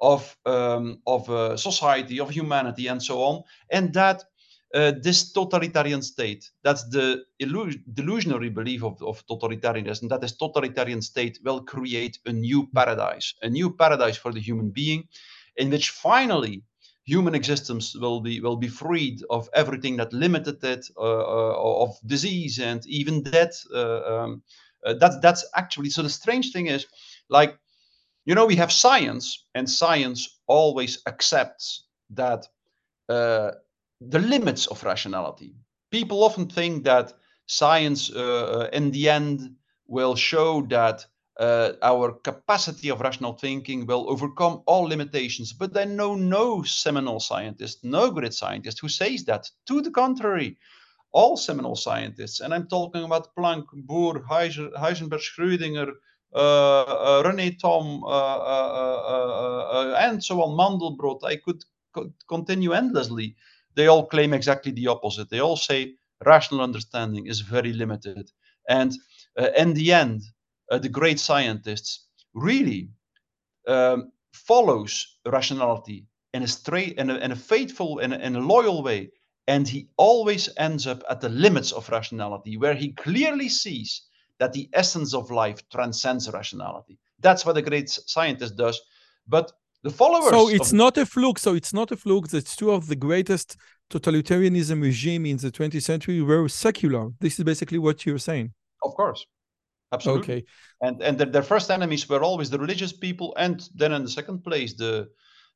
[0.00, 4.24] of um, of uh, society, of humanity, and so on, and that
[4.74, 11.00] uh, this totalitarian state, that's the illusion, delusionary belief of, of totalitarianism, that this totalitarian
[11.00, 15.08] state will create a new paradise, a new paradise for the human being,
[15.56, 16.62] in which finally
[17.04, 21.96] human existence will be will be freed of everything that limited it, uh, uh, of
[22.04, 23.64] disease and even death.
[23.74, 24.42] Uh, um,
[25.00, 26.02] that's that's actually so.
[26.02, 26.86] The strange thing is,
[27.30, 27.58] like,
[28.26, 32.46] you know, we have science, and science always accepts that
[34.00, 35.54] the limits of rationality.
[35.90, 37.12] People often think that
[37.46, 39.56] science, in the end,
[39.86, 41.06] will show that
[41.38, 45.52] uh, our capacity of rational thinking will overcome all limitations.
[45.52, 49.48] But I know no seminal scientist, no great scientist who says that.
[49.66, 50.58] To the contrary,
[51.12, 55.92] all seminal scientists, and I'm talking about Planck, Bohr, Heisenberg, Schrödinger,
[56.34, 62.72] uh, uh, René Thom, uh, uh, uh, and so on, Mandelbrot, I could co continue
[62.72, 63.36] endlessly.
[63.78, 65.30] They all claim exactly the opposite.
[65.30, 65.94] They all say
[66.26, 68.28] rational understanding is very limited.
[68.68, 68.92] And
[69.56, 70.22] in the end,
[70.68, 72.90] uh, the great scientists really
[73.68, 78.82] um, follows rationality in a straight in a, in a faithful and in a loyal
[78.82, 79.12] way
[79.46, 84.02] and he always ends up at the limits of rationality where he clearly sees
[84.40, 88.80] that the essence of life transcends rationality that's what a great scientist does
[89.26, 90.76] but the followers so it's of...
[90.76, 93.56] not a fluke so it's not a fluke that two of the greatest
[93.90, 98.92] totalitarianism regime in the 20th century were secular this is basically what you're saying of
[98.94, 99.24] course
[99.92, 100.34] absolutely.
[100.34, 100.44] Okay.
[100.80, 104.10] And and their, their first enemies were always the religious people, and then in the
[104.10, 105.08] second place the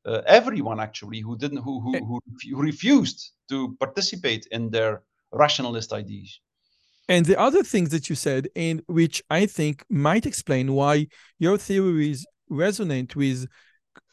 [0.05, 2.19] uh, everyone actually who didn't who who, who
[2.51, 6.39] who refused to participate in their rationalist ideas.
[7.09, 11.07] And the other things that you said, and which I think might explain why
[11.37, 13.47] your theories resonate with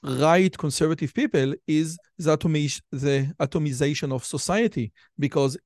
[0.03, 4.93] right conservative people, is the, atomiz- the atomization of society.
[5.19, 5.59] Because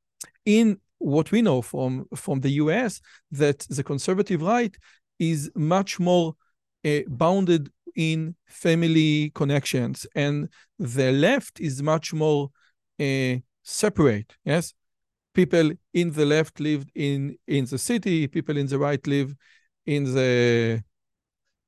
[0.44, 4.74] in what we know from from the US that the conservative right
[5.18, 6.34] is much more
[6.84, 12.50] uh, bounded in family connections and the left is much more
[13.00, 14.74] uh, separate yes
[15.34, 19.34] people in the left live in in the city people in the right live
[19.86, 20.82] in the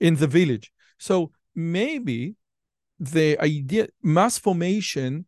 [0.00, 2.34] in the village so maybe
[2.98, 5.26] the idea mass formation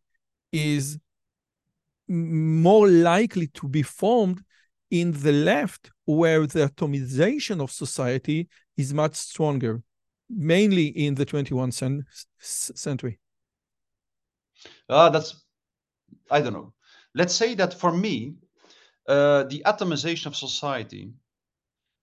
[0.51, 0.97] is
[2.07, 4.41] more likely to be formed
[4.89, 9.83] in the left, where the atomization of society is much stronger,
[10.29, 12.03] mainly in the 21st
[12.39, 13.19] century.
[14.89, 15.43] Uh, that's,
[16.31, 16.73] I don't know.
[17.13, 18.35] Let's say that for me,
[19.07, 21.11] uh, the atomization of society,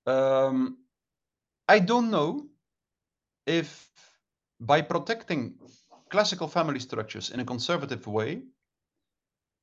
[0.07, 0.79] um,
[1.69, 2.47] I don't know
[3.47, 3.86] if
[4.61, 5.55] by protecting
[6.09, 8.43] classical family structures in a conservative way,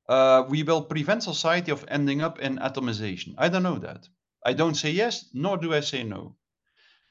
[0.08, 3.34] uh, we will prevent society of ending up in atomization.
[3.38, 4.08] I don't know that.
[4.44, 6.36] I don't say yes, nor do I say no.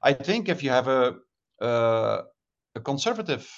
[0.01, 1.15] I think if you have a
[1.61, 2.23] uh,
[2.75, 3.49] a conservative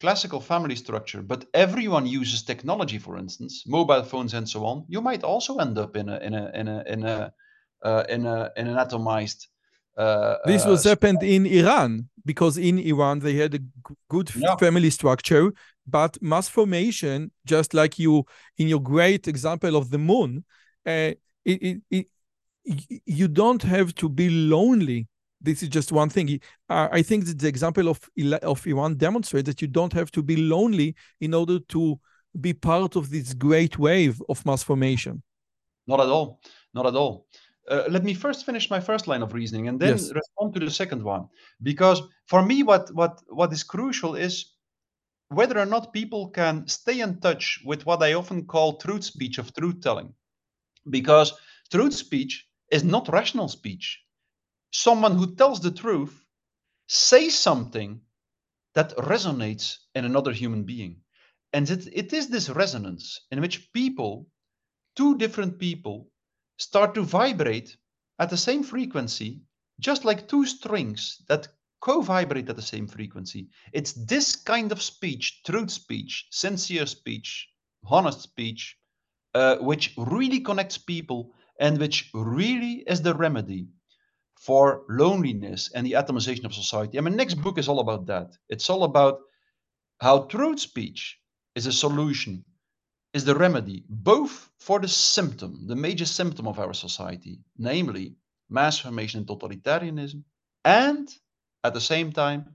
[0.00, 5.00] classical family structure, but everyone uses technology, for instance, mobile phones and so on, you
[5.00, 7.32] might also end up in a in a in a in a
[7.82, 9.46] uh, in a in an atomized.
[9.96, 13.60] Uh, this was uh, happened in Iran because in Iran they had a
[14.08, 14.56] good yeah.
[14.56, 15.52] family structure,
[15.86, 18.24] but mass formation, just like you
[18.56, 20.44] in your great example of the moon,
[20.86, 21.12] uh,
[21.44, 22.06] it, it, it,
[23.04, 25.08] you don't have to be lonely
[25.40, 26.40] this is just one thing.
[26.68, 27.98] I think that the example of
[28.42, 31.98] of Iran demonstrates that you don't have to be lonely in order to
[32.38, 35.22] be part of this great wave of mass formation.
[35.86, 36.40] Not at all.
[36.74, 37.26] Not at all.
[37.70, 40.12] Uh, let me first finish my first line of reasoning and then yes.
[40.12, 41.28] respond to the second one.
[41.62, 44.52] Because for me, what what what is crucial is
[45.28, 49.38] whether or not people can stay in touch with what I often call truth speech
[49.38, 50.12] of truth telling.
[50.88, 51.32] Because
[51.70, 54.02] truth speech is not rational speech
[54.70, 56.24] someone who tells the truth
[56.88, 58.00] says something
[58.74, 60.96] that resonates in another human being.
[61.52, 64.28] And it, it is this resonance in which people,
[64.96, 66.08] two different people,
[66.60, 67.76] start to vibrate
[68.18, 69.40] at the same frequency,
[69.80, 71.48] just like two strings that
[71.80, 73.48] co vibrate at the same frequency.
[73.72, 77.48] It's this kind of speech, truth speech, sincere speech,
[77.86, 78.76] honest speech,
[79.34, 83.68] uh, which really connects people and which really is the remedy
[84.38, 86.98] for loneliness and the atomization of society.
[86.98, 88.36] And my next book is all about that.
[88.48, 89.20] It's all about
[90.00, 91.18] how truth speech
[91.54, 92.44] is a solution,
[93.12, 98.14] is the remedy, both for the symptom, the major symptom of our society, namely
[98.48, 100.22] mass formation and totalitarianism,
[100.64, 101.08] and
[101.64, 102.46] at the same time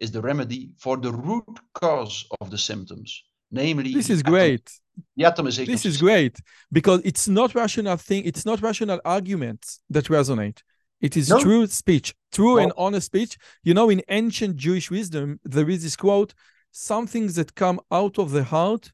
[0.00, 4.70] is the remedy for the root cause of the symptoms, namely this is great
[5.16, 6.38] the atomization this is great
[6.72, 10.62] because it's not rational thing it's not rational arguments that resonate
[11.00, 11.38] it is no.
[11.40, 13.36] true speech, true and honest speech.
[13.62, 16.34] You know, in ancient Jewish wisdom, there is this quote
[16.70, 18.92] some things that come out of the heart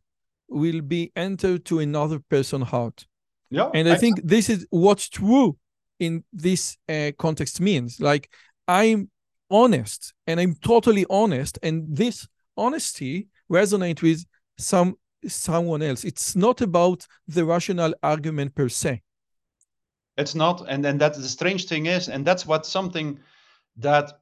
[0.53, 3.07] will be entered to another person's heart.
[3.51, 5.57] Yeah, and I, I think this is what's true
[5.99, 8.01] in this uh, context means.
[8.01, 8.31] Like,
[8.67, 9.11] I'm
[9.51, 14.25] honest and I'm totally honest, and this honesty resonates with
[14.59, 16.05] some someone else.
[16.05, 19.03] It's not about the rational argument per se.
[20.17, 23.19] It's not, and and that's the strange thing is, and that's what something
[23.77, 24.21] that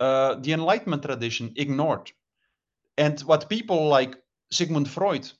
[0.00, 2.12] uh, the Enlightenment tradition ignored,
[2.96, 4.16] and what people like
[4.50, 5.30] Sigmund Freud,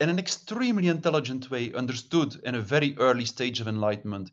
[0.00, 4.30] in an extremely intelligent way, understood in a very early stage of enlightenment.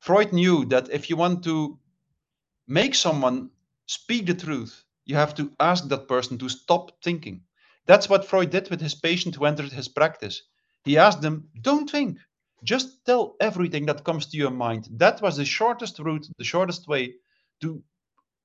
[0.00, 1.78] Freud knew that if you want to
[2.66, 3.50] make someone
[3.86, 7.42] speak the truth, you have to ask that person to stop thinking.
[7.86, 10.42] That's what Freud did with his patient who entered his practice.
[10.84, 12.18] He asked them, Don't think,
[12.64, 14.88] just tell everything that comes to your mind.
[14.92, 17.14] That was the shortest route, the shortest way
[17.60, 17.82] to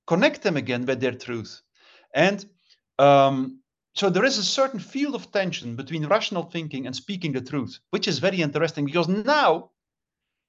[0.06, 1.62] connect them again with their truth.
[2.14, 2.44] And
[2.98, 3.60] um,
[3.98, 7.80] so there is a certain field of tension between rational thinking and speaking the truth,
[7.90, 9.72] which is very interesting because now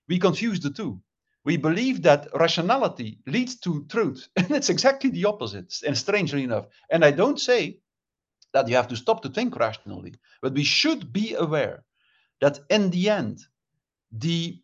[0.08, 1.02] we confuse the two.
[1.46, 6.68] We believe that rationality leads to truth, and it's exactly the opposite, and strangely enough.
[6.92, 7.80] And I don't say
[8.54, 11.84] that you have to stop to think rationally, but we should be aware
[12.42, 13.40] that in the end,
[14.12, 14.62] the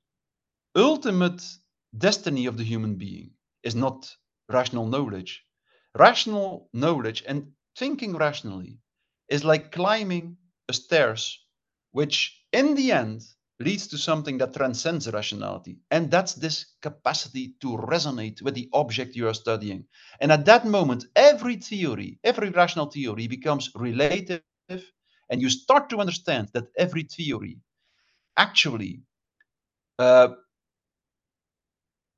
[0.76, 1.41] ultimate
[1.98, 3.32] destiny of the human being
[3.63, 4.15] is not
[4.48, 5.43] rational knowledge.
[5.98, 8.79] Rational knowledge and thinking rationally
[9.29, 10.38] is like climbing
[10.69, 11.45] a stairs,
[11.91, 13.21] which in the end
[13.59, 15.77] leads to something that transcends rationality.
[15.91, 19.85] And that's this capacity to resonate with the object you are studying.
[20.19, 24.43] And at that moment, every theory, every rational theory becomes relative,
[25.29, 26.31] and you start to understand that
[26.77, 27.60] every theory
[28.37, 29.02] actually
[30.00, 30.29] uh,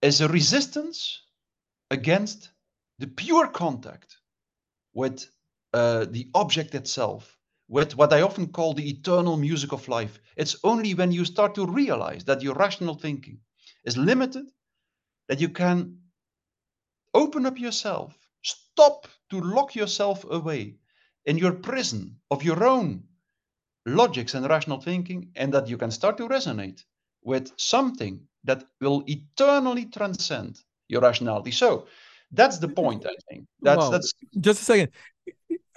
[0.01, 1.21] is a resistance
[1.91, 2.49] against
[2.99, 4.17] the pure contact
[4.93, 5.25] with
[5.77, 10.19] uh, the object itself, with what I often call the eternal music of life.
[10.35, 13.37] It's only when you start to realize that your rational thinking
[13.83, 14.45] is limited
[15.27, 15.97] that you can
[17.13, 20.75] open up yourself, stop to lock yourself away
[21.25, 23.03] in your prison of your own
[23.85, 26.83] logics and rational thinking, and that you can start to resonate
[27.23, 31.51] with something that will eternally transcend your rationality.
[31.51, 31.87] So
[32.31, 33.45] that's the point, I think.
[33.61, 33.91] That's Wow.
[33.91, 34.91] that's just a second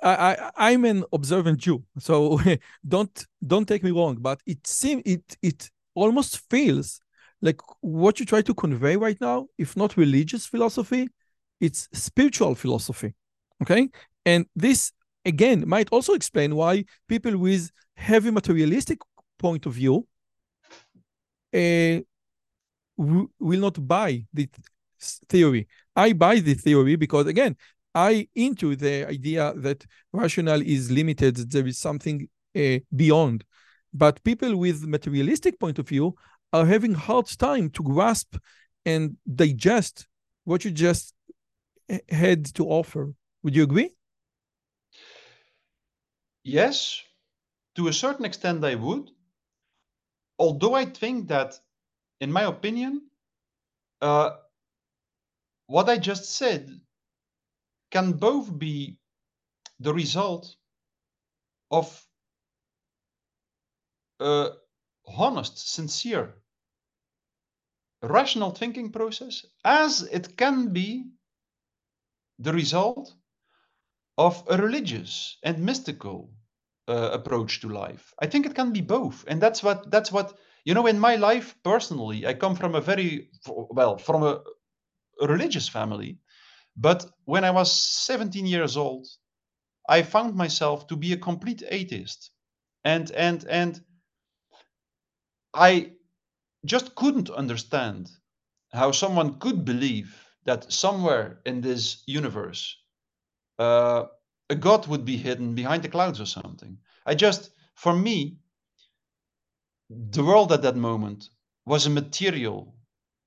[0.02, 2.40] I, I i'm an observant jew so
[2.88, 7.00] don't don't take me wrong but it seems it it almost feels
[7.42, 11.08] like what you try to convey right now if not religious philosophy
[11.60, 13.14] it's spiritual philosophy
[13.62, 13.88] okay?
[14.24, 14.92] And this
[15.24, 18.98] again might also explain why people with heavy materialistic
[19.38, 20.06] point of view
[21.54, 22.00] uh,
[22.96, 25.66] will not buy the th- theory.
[25.96, 27.56] I buy the theory because again
[27.94, 33.44] I into the idea that rational is limited, that there is something uh, beyond.
[33.92, 36.14] But people with materialistic point of view
[36.52, 38.36] are having hard time to grasp
[38.86, 40.06] and digest
[40.44, 41.14] what you just
[42.08, 43.12] had to offer.
[43.42, 43.92] Would you agree?
[46.44, 47.02] yes,
[47.76, 49.10] to a certain extent I would.
[50.38, 51.60] Although I think that,
[52.20, 53.10] in my opinion,
[54.00, 54.30] uh,
[55.66, 56.80] what I just said
[57.90, 58.98] can both be
[59.80, 60.56] the result
[61.70, 62.06] of
[64.20, 64.50] a
[65.18, 66.34] honest, sincere,
[68.02, 71.10] rational thinking process, as it can be
[72.38, 73.14] the result
[74.18, 76.30] of a religious and mystical
[76.88, 78.12] uh, approach to life.
[78.20, 80.86] I think it can be both, and that's what that's what you know.
[80.86, 84.40] In my life personally, I come from a very well from a,
[85.20, 86.18] a religious family,
[86.80, 89.06] but when I was 17 years old,
[89.88, 92.30] I found myself to be a complete atheist,
[92.84, 93.80] and and and
[95.54, 95.92] I
[96.64, 98.10] just couldn't understand
[98.72, 102.76] how someone could believe that somewhere in this universe
[103.58, 104.04] uh,
[104.48, 106.78] a god would be hidden behind the clouds or something.
[107.06, 108.38] I just, for me,
[109.90, 111.28] the world at that moment
[111.66, 112.74] was a material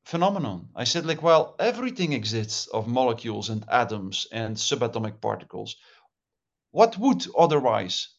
[0.03, 0.69] phenomenon.
[0.75, 5.75] I said, like, well, everything exists of molecules and atoms and subatomic particles.
[6.71, 8.09] What would otherwise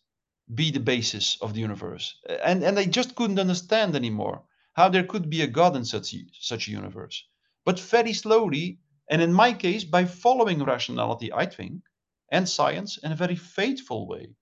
[0.55, 2.17] be the basis of the universe?
[2.43, 4.43] And and I just couldn't understand anymore
[4.75, 7.25] how there could be a god in such such a universe.
[7.65, 8.81] But very slowly,
[9.11, 11.83] and in my case, by following rationality, I think,
[12.31, 14.35] and science in a very faithful way,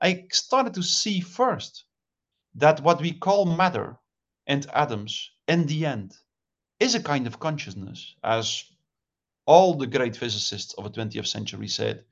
[0.00, 1.84] I started to see first
[2.54, 3.98] that what we call matter
[4.46, 6.16] and atoms, in the end,
[6.80, 8.64] is a kind of consciousness, as
[9.46, 12.04] all the great physicists of the 20th century said.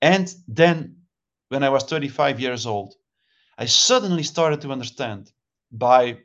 [0.00, 0.96] And then,
[1.48, 2.94] when I was 35 years old,
[3.58, 5.30] I suddenly started to understand
[5.70, 6.18] by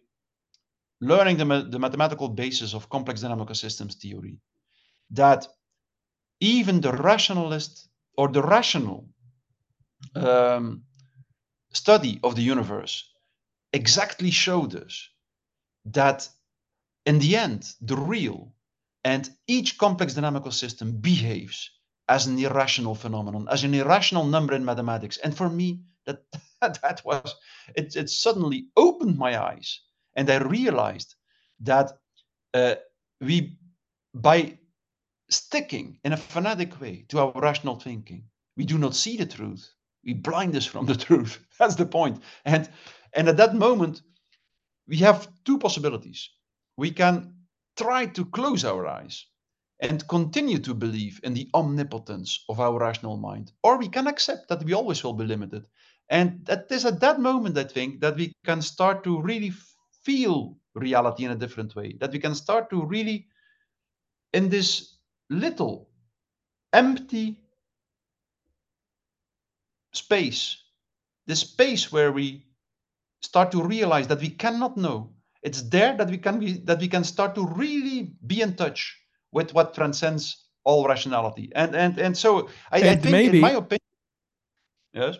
[0.99, 4.37] learning the, the mathematical basis of complex dynamical systems theory
[5.11, 5.47] that
[6.39, 9.07] even the rationalist or the rational
[10.15, 10.83] um,
[11.71, 13.09] study of the universe
[13.73, 15.09] exactly showed us
[15.85, 16.27] that
[17.07, 18.53] in the end, the real
[19.05, 21.71] and each complex dynamical system behaves
[22.09, 25.17] as an irrational phenomenon, as an irrational number in mathematics.
[25.23, 27.33] And for me, that that was
[27.75, 29.81] it, it suddenly opened my eyes
[30.15, 31.15] and I realized
[31.61, 31.91] that
[32.53, 32.75] uh,
[33.21, 33.57] we
[34.13, 34.57] by
[35.29, 38.23] sticking in a fanatic way to our rational thinking,
[38.57, 39.73] we do not see the truth.
[40.03, 41.39] We blind us from the truth.
[41.57, 42.21] That's the point.
[42.43, 42.69] And
[43.13, 44.01] and at that moment,
[44.87, 46.29] we have two possibilities.
[46.77, 47.33] We can
[47.75, 49.25] try to close our eyes
[49.79, 54.47] and continue to believe in the omnipotence of our rational mind, or we can accept
[54.49, 55.67] that we always will be limited.
[56.09, 59.51] And that is at that moment, I think, that we can start to really
[60.03, 63.27] feel reality in a different way, that we can start to really,
[64.33, 64.97] in this
[65.29, 65.89] little
[66.73, 67.41] empty
[69.93, 70.57] space,
[71.25, 72.45] this space where we
[73.21, 75.13] start to realize that we cannot know
[75.43, 78.97] it's there that we can be that we can start to really be in touch
[79.31, 83.51] with what transcends all rationality and and and so i, I think maybe- in my
[83.51, 83.79] opinion
[84.93, 85.17] yes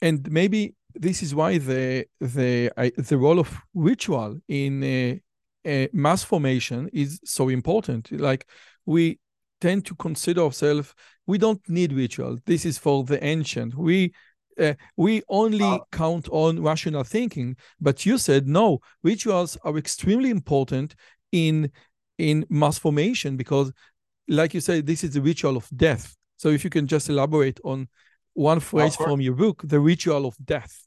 [0.00, 5.86] and maybe this is why the the I, the role of ritual in uh, uh,
[5.92, 8.10] mass formation is so important.
[8.12, 8.46] Like
[8.84, 9.18] we
[9.60, 10.94] tend to consider ourselves,
[11.26, 12.38] we don't need ritual.
[12.46, 13.74] This is for the ancient.
[13.76, 14.12] We
[14.58, 17.56] uh, we only Uh, count on rational thinking.
[17.80, 18.80] But you said no.
[19.02, 20.94] Rituals are extremely important
[21.30, 21.70] in
[22.18, 23.72] in mass formation because,
[24.28, 26.16] like you said, this is the ritual of death.
[26.36, 27.88] So if you can just elaborate on
[28.34, 30.86] one phrase from your book, the ritual of death.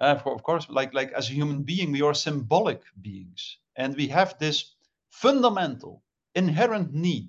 [0.00, 3.96] Uh, of, of course, like like as a human being, we are symbolic beings, and
[3.96, 4.76] we have this
[5.10, 6.02] fundamental,
[6.34, 7.28] inherent need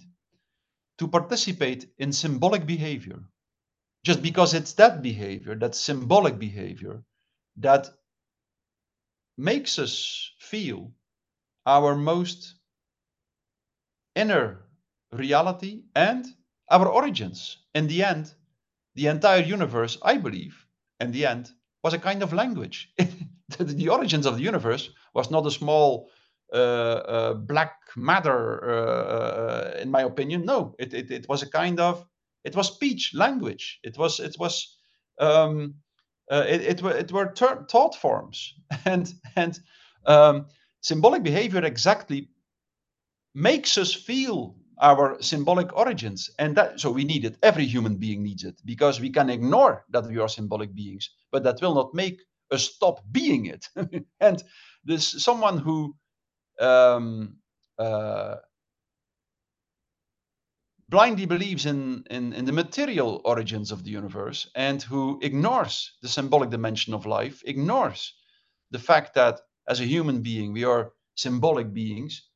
[0.97, 3.19] to participate in symbolic behavior.
[4.03, 7.03] Just because it's that behavior, that symbolic behavior,
[7.57, 7.89] that
[9.37, 10.93] makes us feel
[11.65, 12.55] our most
[14.15, 14.65] inner
[15.11, 16.25] reality and
[16.69, 17.57] our origins.
[17.75, 18.33] In the end,
[18.95, 20.65] the entire universe, I believe,
[20.99, 21.51] in the end,
[21.83, 22.93] was a kind of language.
[23.59, 26.09] the origins of the universe was not a small
[26.53, 30.45] uh, uh, black matter, uh, uh, in my opinion.
[30.45, 32.05] No, it, it, it was a kind of
[32.43, 33.79] it was speech, language.
[33.83, 34.77] It was it was
[35.19, 35.75] um,
[36.31, 38.53] uh, it, it, were it were thought forms,
[38.85, 39.59] and and
[40.05, 40.47] um,
[40.81, 42.29] symbolic behavior exactly
[43.33, 46.29] makes us feel our symbolic origins.
[46.39, 47.37] And that so we need it.
[47.43, 51.43] Every human being needs it because we can ignore that we are symbolic beings but
[51.43, 52.19] that will not make
[52.51, 53.67] us stop being it.
[54.19, 54.43] And
[54.83, 55.95] this someone who
[56.59, 57.37] um,
[57.79, 58.35] uh,
[60.91, 66.09] blindly believes in, in, in the material origins of the universe and who ignores the
[66.09, 68.13] symbolic dimension of life, ignores
[68.71, 69.39] the fact that
[69.69, 72.27] as a human being we are symbolic beings,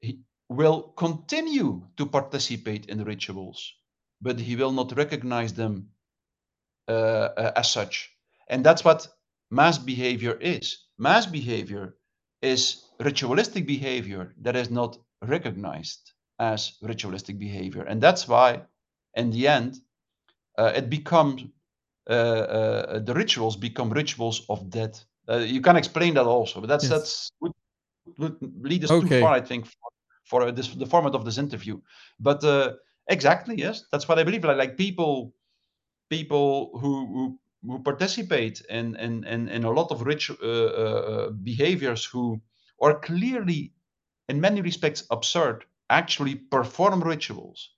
[0.00, 3.74] he will continue to participate in rituals,
[4.20, 5.88] but he will not recognize them
[6.88, 6.92] uh,
[7.36, 8.10] uh, as such.
[8.48, 9.08] And that's what
[9.50, 10.84] mass behavior is.
[10.98, 11.96] Mass behavior
[12.42, 16.11] is ritualistic behavior that is not recognized
[16.42, 17.84] as ritualistic behavior.
[17.84, 18.62] And that's why,
[19.14, 19.78] in the end,
[20.58, 21.44] uh, it becomes
[22.10, 25.04] uh, uh, the rituals become rituals of death.
[25.28, 26.90] Uh, you can explain that also, but that's yes.
[26.92, 27.52] that's would,
[28.18, 29.08] would, lead us okay.
[29.08, 29.90] too far, I think, for,
[30.24, 31.80] for this the format of this interview.
[32.18, 32.72] But uh,
[33.06, 34.44] exactly, yes, that's what I believe.
[34.44, 35.32] Like, like people,
[36.10, 42.04] people who, who who participate in in in, in a lot of rich uh, behaviors
[42.04, 42.40] who
[42.80, 43.72] are clearly,
[44.28, 47.70] in many respects, absurd actually perform rituals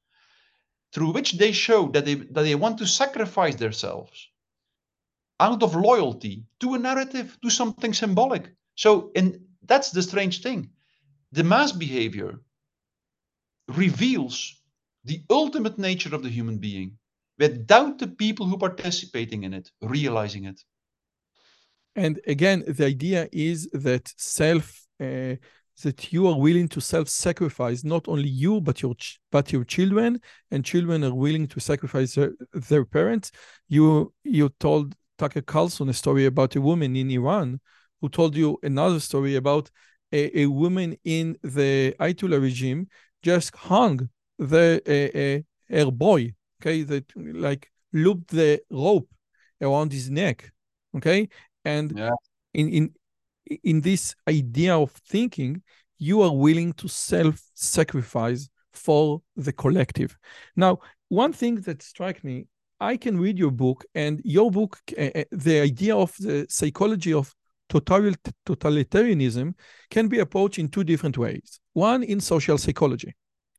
[0.92, 4.28] through which they show that they, that they want to sacrifice themselves
[5.40, 8.44] out of loyalty to a narrative, to something symbolic.
[8.76, 10.70] So, and that's the strange thing.
[11.32, 12.40] The mass behavior
[13.68, 14.62] reveals
[15.04, 16.96] the ultimate nature of the human being
[17.38, 20.60] without the people who participating in it realizing it.
[21.96, 25.34] And again, the idea is that self uh,
[25.82, 28.94] that you are willing to self-sacrifice not only you but your
[29.32, 30.20] but your children
[30.50, 33.32] and children are willing to sacrifice their, their parents
[33.68, 37.60] you you told Tucker Carlson a story about a woman in Iran
[38.00, 39.70] who told you another story about
[40.12, 42.88] a, a woman in the Ayatollah regime
[43.22, 44.08] just hung
[44.38, 49.08] the a, a, her boy okay that like looped the rope
[49.60, 50.52] around his neck
[50.96, 51.28] okay
[51.64, 52.10] and yeah.
[52.52, 52.94] in in
[53.62, 55.62] in this idea of thinking,
[55.98, 60.16] you are willing to self sacrifice for the collective.
[60.56, 62.46] Now, one thing that struck me,
[62.80, 67.34] I can read your book, and your book, uh, the idea of the psychology of
[67.68, 68.12] total,
[68.46, 69.54] totalitarianism
[69.90, 71.60] can be approached in two different ways.
[71.72, 73.14] One in social psychology,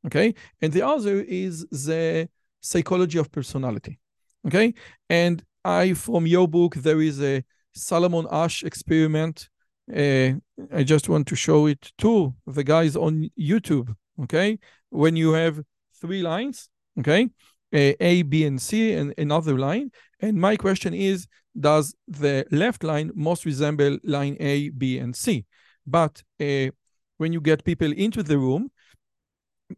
[0.05, 2.29] okay, and the other is the
[2.61, 3.99] psychology of personality,
[4.45, 4.73] okay.
[5.09, 9.49] And I, from your book, there is a Solomon Asch experiment
[9.93, 10.31] uh,
[10.73, 13.95] I just want to show it to the guys on YouTube.
[14.23, 14.59] Okay,
[14.89, 15.61] when you have
[15.99, 16.69] three lines,
[16.99, 17.29] okay,
[17.73, 19.91] uh, A, B, and C, and another line.
[20.19, 21.27] And my question is,
[21.59, 25.45] does the left line most resemble line A, B, and C?
[25.85, 26.71] But uh,
[27.17, 28.71] when you get people into the room,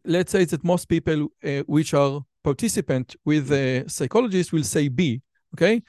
[0.04, 5.20] let's say that most people uh, which are participant with the psychologist will say B.
[5.54, 5.82] Okay,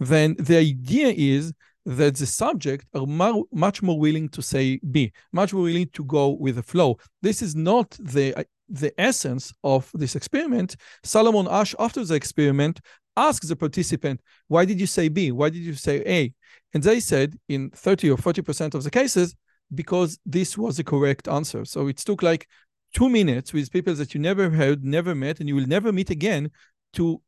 [0.00, 1.52] then the idea is
[1.84, 6.04] that the subject are more, much more willing to say B, much more willing to
[6.04, 6.98] go with the flow.
[7.22, 10.76] This is not the the essence of this experiment.
[11.02, 12.80] Solomon Asch, after the experiment,
[13.16, 15.32] asks the participant, "Why did you say B?
[15.32, 16.32] Why did you say A?"
[16.72, 19.34] And they said, in 30 or 40 percent of the cases,
[19.74, 21.64] because this was the correct answer.
[21.64, 22.46] So it took like
[22.94, 26.10] two minutes with people that you never heard, never met, and you will never meet
[26.10, 26.50] again
[26.94, 27.20] to,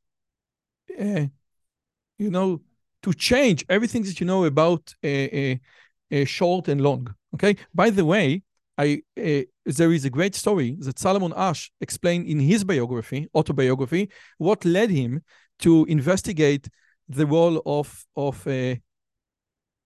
[1.01, 1.27] uh,
[2.19, 2.61] you know,
[3.05, 5.61] to change everything that you know about a, a,
[6.11, 7.15] a short and long.
[7.35, 7.57] Okay.
[7.75, 8.43] By the way,
[8.79, 14.11] I uh, there is a great story that Solomon Asch explained in his biography, autobiography,
[14.39, 15.23] what led him
[15.61, 16.69] to investigate
[17.09, 18.75] the role of of uh,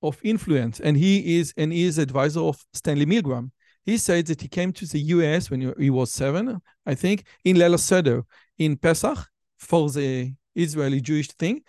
[0.03, 3.51] of influence, and he is and he is advisor of Stanley Milgram.
[3.85, 5.51] He said that he came to the U.S.
[5.51, 8.23] when he was seven, I think, in Leil HaSeder
[8.59, 9.19] in Pesach
[9.59, 11.63] for the Israeli Jewish thing,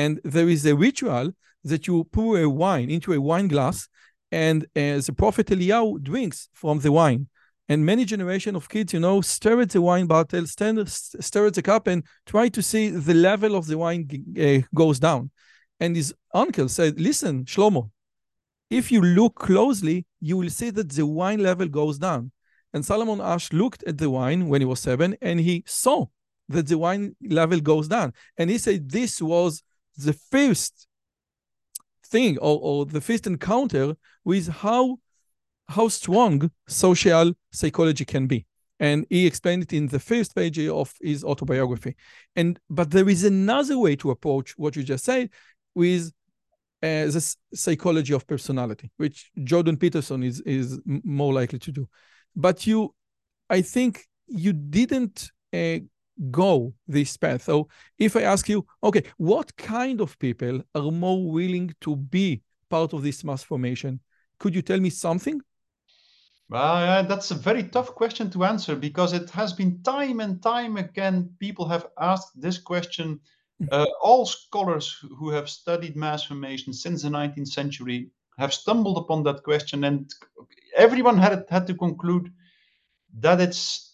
[0.00, 1.26] and there is a ritual
[1.70, 3.88] that you pour a wine into a wine glass
[4.46, 7.22] and uh, the prophet Eliyahu drinks from the wine
[7.68, 11.62] and many generation of kids, you know, stare at the wine bottle, stand, at the
[11.70, 14.02] cup, and try to see the level of the wine
[14.46, 15.30] uh, goes down.
[15.78, 17.90] And his uncle said, "Listen, Shlomo,
[18.70, 22.32] if you look closely, you will see that the wine level goes down."
[22.72, 26.06] And Solomon Asch looked at the wine when he was seven, and he saw
[26.48, 28.12] that the wine level goes down.
[28.38, 29.62] And he said this was
[29.96, 30.86] the first
[32.06, 34.98] thing or, or the first encounter with how
[35.68, 38.46] how strong social psychology can be.
[38.78, 41.94] And he explained it in the first page of his autobiography.
[42.36, 45.30] And but there is another way to approach what you just said
[45.74, 46.12] with
[46.82, 51.88] uh, the psychology of personality, which Jordan Peterson is is more likely to do.
[52.34, 52.94] But you,
[53.48, 55.78] I think you didn't uh,
[56.30, 57.42] go this path.
[57.42, 62.42] So if I ask you, okay, what kind of people are more willing to be
[62.68, 64.00] part of this mass formation?
[64.38, 65.40] Could you tell me something?
[66.52, 70.76] Uh, that's a very tough question to answer because it has been time and time
[70.76, 73.18] again people have asked this question.
[73.62, 73.68] Mm.
[73.70, 79.22] Uh, all scholars who have studied mass formation since the 19th century have stumbled upon
[79.22, 80.12] that question, and
[80.76, 82.32] everyone had had to conclude
[83.18, 83.91] that it's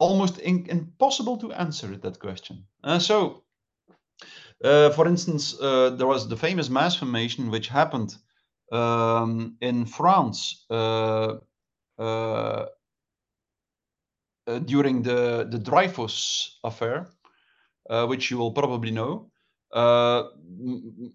[0.00, 2.64] almost impossible to answer that question.
[2.82, 3.44] Uh, so,
[4.64, 8.16] uh, for instance, uh, there was the famous mass formation which happened
[8.72, 11.36] um, in France uh,
[11.98, 12.66] uh,
[14.46, 17.08] uh, during the, the Dreyfus affair,
[18.08, 19.30] which you will probably know.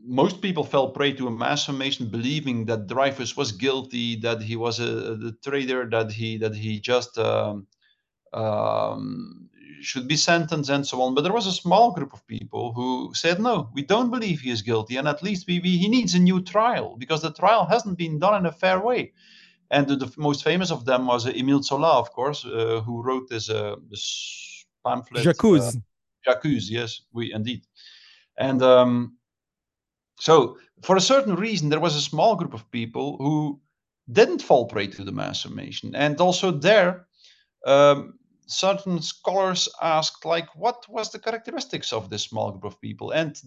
[0.07, 4.55] most people fell prey to a mass formation, believing that Dreyfus was guilty, that he
[4.55, 7.67] was a, a traitor, that he that he just um,
[8.34, 9.49] um,
[9.82, 11.13] should be sentenced and so on.
[11.15, 14.51] But there was a small group of people who said, no, we don't believe he
[14.51, 14.97] is guilty.
[14.97, 18.19] And at least we, we, he needs a new trial because the trial hasn't been
[18.19, 19.13] done in a fair way.
[19.71, 23.01] And the, the most famous of them was uh, Emile Zola, of course, uh, who
[23.01, 25.23] wrote this, uh, this pamphlet.
[25.23, 25.78] J'accuse.
[26.26, 27.65] J'accuse, yes, we indeed.
[28.38, 29.17] And um,
[30.19, 33.59] so, for a certain reason, there was a small group of people who
[34.11, 35.95] didn't fall prey to the mass formation.
[35.95, 37.05] And also there,
[37.66, 43.11] um, certain scholars asked, like, what was the characteristics of this small group of people?
[43.11, 43.39] And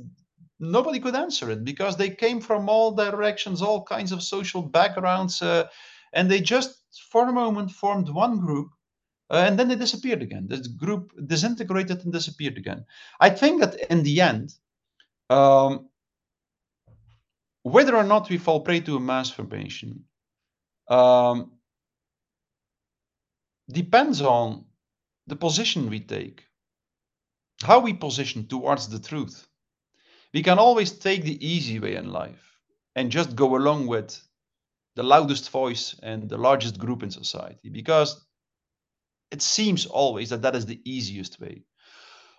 [0.60, 5.40] nobody could answer it because they came from all directions, all kinds of social backgrounds.
[5.40, 5.68] Uh,
[6.12, 6.78] and they just
[7.10, 8.70] for a moment formed one group
[9.30, 12.84] uh, and then they disappeared again this group disintegrated and disappeared again
[13.20, 14.54] i think that in the end
[15.30, 15.88] um,
[17.62, 20.04] whether or not we fall prey to a mass formation
[20.88, 21.52] um,
[23.68, 24.64] depends on
[25.26, 26.44] the position we take
[27.62, 29.48] how we position towards the truth
[30.32, 32.60] we can always take the easy way in life
[32.96, 34.20] and just go along with
[34.96, 38.26] the loudest voice and the largest group in society because
[39.30, 41.62] it seems always that that is the easiest way.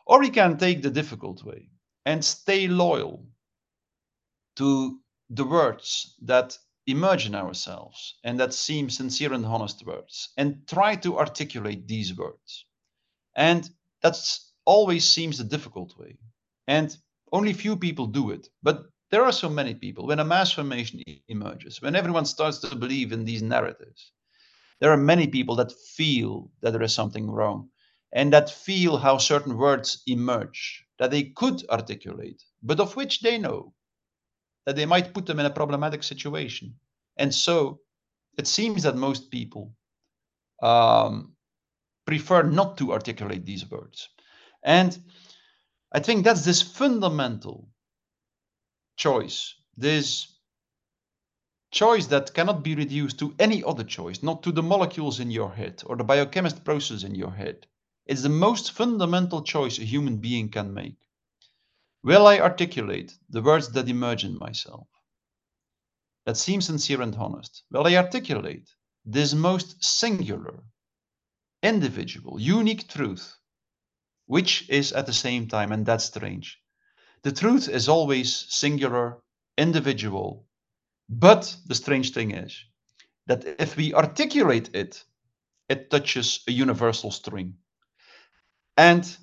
[0.05, 1.69] Or we can take the difficult way
[2.05, 3.25] and stay loyal
[4.55, 4.99] to
[5.29, 6.57] the words that
[6.89, 12.15] emerge in ourselves and that seem sincere and honest words and try to articulate these
[12.15, 12.65] words.
[13.35, 13.69] And
[14.01, 16.17] that's always seems the difficult way.
[16.67, 16.95] And
[17.31, 18.49] only few people do it.
[18.63, 20.07] But there are so many people.
[20.07, 24.11] When a mass formation emerges, when everyone starts to believe in these narratives,
[24.79, 27.69] there are many people that feel that there is something wrong
[28.13, 33.37] and that feel how certain words emerge that they could articulate, but of which they
[33.37, 33.73] know
[34.65, 36.75] that they might put them in a problematic situation.
[37.17, 37.79] And so
[38.37, 39.73] it seems that most people
[40.61, 41.33] um,
[42.05, 44.09] prefer not to articulate these words.
[44.63, 44.97] And
[45.91, 47.69] I think that's this fundamental
[48.97, 49.55] choice.
[49.77, 50.39] This
[51.71, 55.53] choice that cannot be reduced to any other choice, not to the molecules in your
[55.53, 57.67] head or the biochemist process in your head.
[58.05, 60.97] It's the most fundamental choice a human being can make.
[62.03, 64.87] Will I articulate the words that emerge in myself?
[66.25, 67.63] That seem sincere and honest.
[67.71, 68.69] Will I articulate
[69.05, 70.63] this most singular,
[71.61, 73.35] individual, unique truth,
[74.27, 76.61] which is at the same time, and that's strange,
[77.23, 79.17] the truth is always singular,
[79.57, 80.45] individual.
[81.09, 82.63] But the strange thing is
[83.27, 85.03] that if we articulate it,
[85.67, 87.55] it touches a universal string.
[88.77, 89.17] And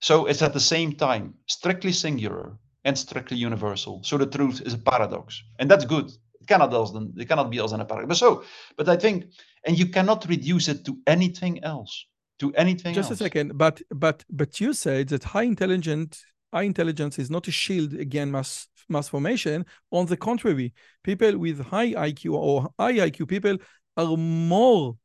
[0.00, 4.00] so it's at the same time strictly singular and strictly universal.
[4.04, 5.42] So the truth is a paradox.
[5.58, 6.10] And that's good.
[6.40, 8.08] It cannot else than it cannot be else than a paradox.
[8.08, 8.44] But so,
[8.76, 9.24] but I think,
[9.64, 12.06] and you cannot reduce it to anything else.
[12.40, 13.20] To anything Just else.
[13.20, 16.18] a second, but but but you said that high intelligent
[16.52, 19.64] high intelligence is not a shield against mass mass formation.
[19.90, 23.56] On the contrary, people with high IQ or high IQ people
[23.96, 24.98] are more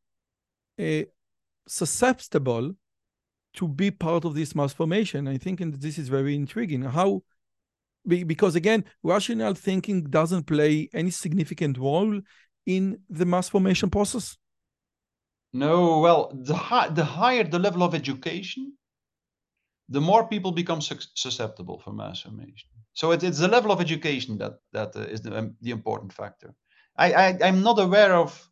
[0.77, 1.03] uh,
[1.67, 2.75] susceptible
[3.53, 5.27] to be part of this mass formation.
[5.27, 6.83] I think and this is very intriguing.
[6.83, 7.23] How
[8.07, 12.19] because again, rational thinking doesn't play any significant role
[12.65, 14.37] in the mass formation process.
[15.53, 18.73] No, well, the high, the higher the level of education,
[19.89, 22.69] the more people become susceptible for mass formation.
[22.93, 26.13] So it, it's the level of education that that uh, is the, um, the important
[26.13, 26.53] factor.
[26.97, 28.49] I, I I'm not aware of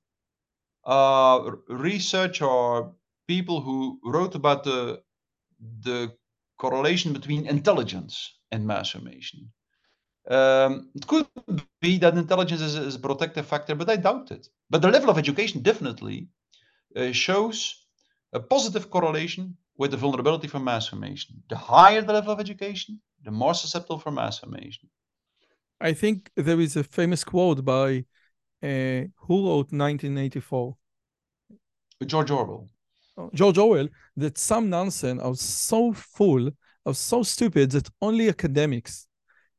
[0.86, 2.94] uh, research or
[3.30, 3.80] people who
[4.14, 4.82] wrote about the
[5.88, 6.00] the
[6.64, 8.16] correlation between intelligence
[8.52, 9.40] and mass formation.
[10.38, 11.28] Um, it could
[11.86, 14.44] be that intelligence is, is, a protective factor, but I doubt it.
[14.70, 16.18] But the level of education definitely
[16.96, 17.58] uh, shows
[18.40, 19.44] a positive correlation
[19.80, 21.32] with the vulnerability for mass formation.
[21.52, 22.92] The higher the level of education,
[23.26, 24.86] the more susceptible for mass formation.
[25.90, 28.06] I think there is a famous quote by
[28.70, 30.76] uh, who wrote 1984?
[32.06, 32.70] George Orwell.
[33.34, 36.50] George Orwell, that some nonsense are so full,
[36.86, 39.08] are so stupid that only academics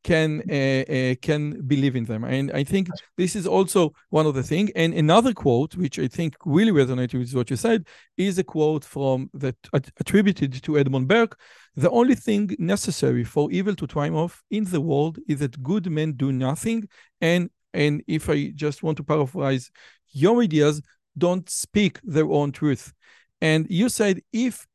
[0.03, 2.25] can uh, uh, can believe in them.
[2.25, 6.09] And i think this is also one of the things and another quote which i
[6.09, 7.87] think really resonated with what you said
[8.17, 11.39] is a quote from that attributed to edmund burke.
[11.77, 16.13] The only thing necessary for evil to triumph in the world is that good men
[16.13, 16.89] do nothing.
[17.21, 19.71] And and if i just want to paraphrase
[20.13, 20.83] your ideas
[21.17, 22.93] don't speak their own truth
[23.41, 24.67] and you said if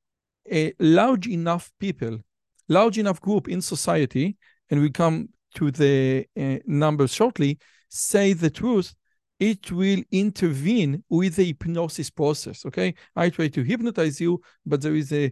[0.52, 2.20] a large enough people
[2.68, 4.38] large enough group in society
[4.70, 7.58] and we come to the uh, numbers shortly,
[7.90, 8.94] say the truth,
[9.40, 12.66] it will intervene with the hypnosis process.
[12.66, 15.32] Okay, I try to hypnotize you, but there is a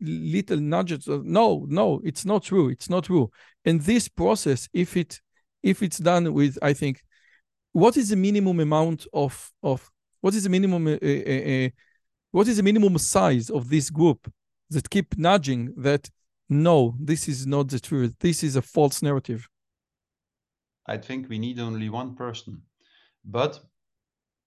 [0.00, 2.68] little nudge no, no, it's not true.
[2.68, 3.30] It's not true.
[3.64, 5.20] And this process, if it
[5.62, 7.02] if it's done with, I think,
[7.72, 11.68] what is the minimum amount of of what is the minimum uh, uh, uh,
[12.38, 14.32] what is the minimum size of this group
[14.70, 16.08] that keep nudging that
[16.48, 18.14] no, this is not the truth.
[18.20, 19.48] This is a false narrative.
[20.86, 22.62] I think we need only one person,
[23.24, 23.58] but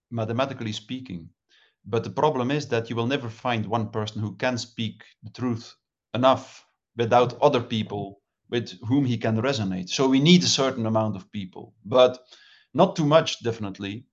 [0.09, 1.27] mathematically speaking.
[1.85, 5.31] But the problem is that you will never find one person who can speak the
[5.31, 5.75] truth
[6.13, 6.65] enough
[6.95, 9.89] without other people with whom he can resonate.
[9.89, 12.19] So we need a certain amount of people, but
[12.73, 14.05] not too much, definitely.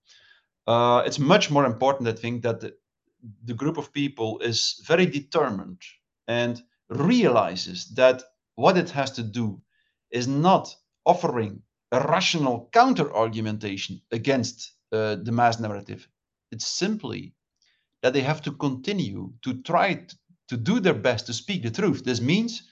[0.67, 2.73] Uh, it's much more important, I think, that
[3.45, 5.81] the, group of people is very determined
[6.27, 8.23] and realizes that
[8.55, 9.61] what it has to do
[10.11, 11.61] is not offering
[11.91, 16.07] a rational counter argumentation against uh, the mass narrative.
[16.51, 17.33] It's simply
[18.01, 20.05] that they have to continue to try
[20.47, 22.03] to do their best to speak the truth.
[22.03, 22.63] This means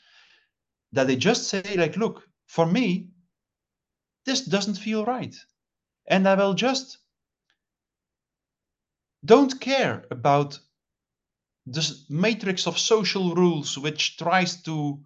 [0.93, 3.09] that they just say, like, look, for me,
[4.25, 5.35] this doesn't feel right.
[6.07, 6.97] And I will just
[9.27, 10.59] don't care about
[11.67, 15.03] this matrix of social rules which tries to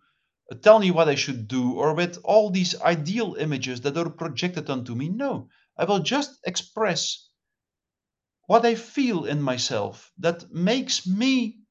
[0.50, 4.10] uh, tell me what I should do, or with all these ideal images that are
[4.10, 5.10] projected onto me.
[5.10, 7.28] No, I will just express
[8.46, 11.62] what I feel in myself that makes me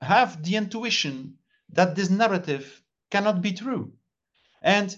[0.00, 1.36] have the intuition
[1.70, 3.92] that this narrative cannot be true.
[4.62, 4.96] And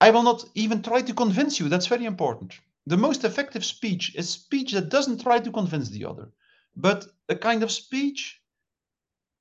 [0.00, 1.68] I will not even try to convince you.
[1.68, 2.54] That's very important.
[2.88, 6.32] The most effective speech is speech that doesn't try to convince the other
[6.74, 8.40] but a kind of speech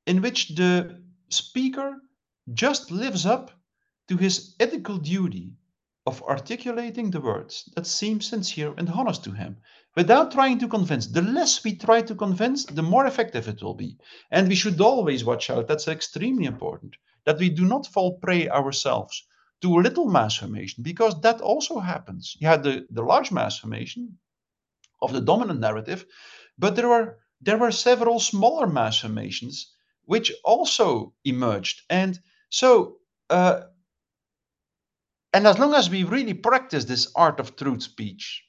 [0.06, 2.02] in which the speaker
[2.54, 3.52] just lives up
[4.10, 5.54] to his ethical duty
[6.06, 9.58] of articulating the words that seem sincere and honest to him
[9.96, 11.08] without trying to convince.
[11.08, 13.98] The less we try to convince, the more effective it will be.
[14.32, 18.50] And we should always watch out, that's extremely important, that we do not fall prey
[18.50, 19.27] ourselves
[19.62, 22.36] to a little mass formation, because that also happens.
[22.40, 24.18] You had the, the large mass formation
[25.02, 26.06] of the dominant narrative,
[26.58, 29.74] but there are there were several smaller mass formations
[30.06, 31.82] which also emerged.
[31.90, 32.98] And so,
[33.30, 33.62] uh,
[35.34, 38.44] and as long as we really practice this art of truth speech,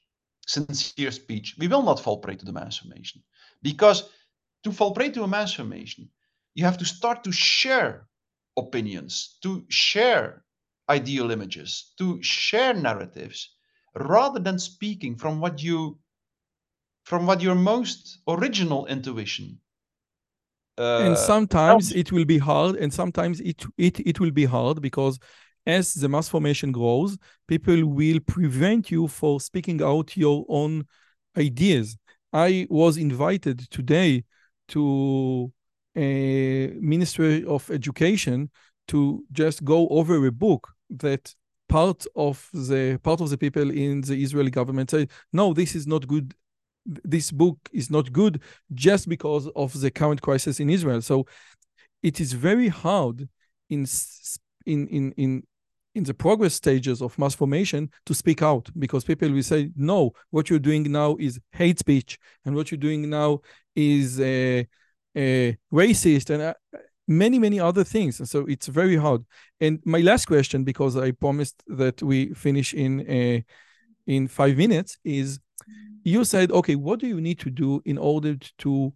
[0.46, 3.22] sincere speech, we will not fall prey to the mass formation.
[3.61, 4.09] Because
[4.64, 6.09] to fall prey to a mass formation,
[6.54, 8.09] you have to start to share
[8.56, 10.44] opinions, to share
[10.89, 13.55] ideal images, to share narratives,
[13.95, 15.99] rather than speaking from what you
[17.05, 19.59] from what your most original intuition
[20.76, 24.80] uh, and sometimes it will be hard and sometimes it, it it will be hard
[24.80, 25.18] because
[25.66, 27.16] as the mass formation grows
[27.47, 30.84] people will prevent you for speaking out your own
[31.36, 31.97] ideas.
[32.32, 34.24] I was invited today
[34.68, 35.53] to
[35.97, 38.51] a ministry of education
[38.89, 41.34] to just go over a book that
[41.68, 45.86] part of the part of the people in the israeli government say no this is
[45.86, 46.34] not good
[46.89, 48.41] this book is not good
[48.72, 51.03] just because of the current crisis in Israel.
[51.03, 51.26] So
[52.03, 53.28] it is very hard
[53.68, 53.86] in
[54.66, 55.43] in in in
[55.95, 60.12] in the progress stages of mass formation to speak out because people will say no
[60.30, 63.41] what you're doing now is hate speech and what you're doing now
[63.74, 64.62] is uh,
[65.16, 66.55] uh, racist and uh,
[67.09, 69.24] many many other things and so it's very hard.
[69.61, 73.40] And my last question because i promised that we finish in uh,
[74.06, 75.40] in five minutes is
[76.04, 78.92] you said okay what do you need to do in order to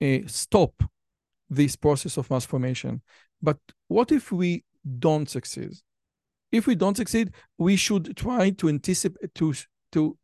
[0.00, 0.72] uh, stop
[1.50, 3.02] this process of mass formation?
[3.42, 3.58] But
[3.88, 4.64] what if we
[4.98, 5.72] don't succeed?
[6.52, 9.54] If we don't succeed we should try to anticipate to
[9.92, 10.16] to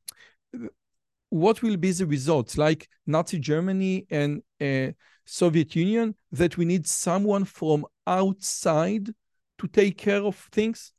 [1.31, 2.57] what will be the results?
[2.57, 4.93] Like nazi germany and uh,
[5.25, 9.09] Soviet Union that we need someone from outside
[9.59, 10.93] to take care of things?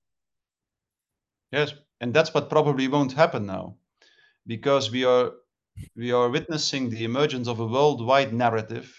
[1.51, 3.77] Yes, and that's what probably won't happen now,
[4.47, 5.31] because we are
[5.95, 8.91] we are witnessing the emergence of a worldwide narrative,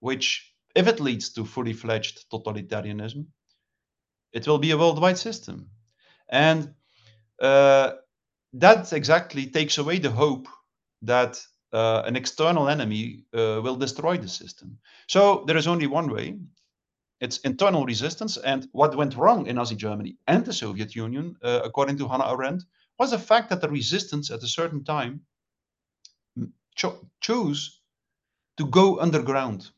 [0.00, 3.26] which, if it leads to fully fledged totalitarianism,
[4.32, 5.70] it will be a worldwide system,
[6.28, 6.74] and
[7.40, 7.92] uh,
[8.52, 10.48] that exactly takes away the hope
[11.02, 11.40] that
[11.72, 14.78] uh, an external enemy uh, will destroy the system.
[15.08, 16.38] So there is only one way.
[17.20, 18.36] It's internal resistance.
[18.36, 22.30] And what went wrong in Nazi Germany and the Soviet Union, uh, according to Hannah
[22.30, 22.64] Arendt,
[22.98, 25.20] was the fact that the resistance at a certain time
[26.74, 27.80] cho- chose
[28.56, 29.70] to go underground.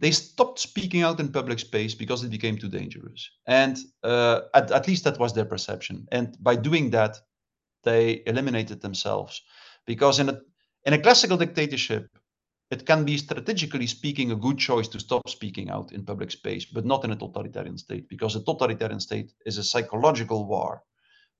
[0.00, 3.30] They stopped speaking out in public space because it became too dangerous.
[3.46, 6.06] And uh, at, at least that was their perception.
[6.12, 7.16] And by doing that,
[7.82, 9.42] they eliminated themselves.
[9.86, 10.40] Because in a
[10.88, 12.08] in a classical dictatorship,
[12.70, 16.64] it can be strategically speaking a good choice to stop speaking out in public space,
[16.64, 20.82] but not in a totalitarian state, because a totalitarian state is a psychological war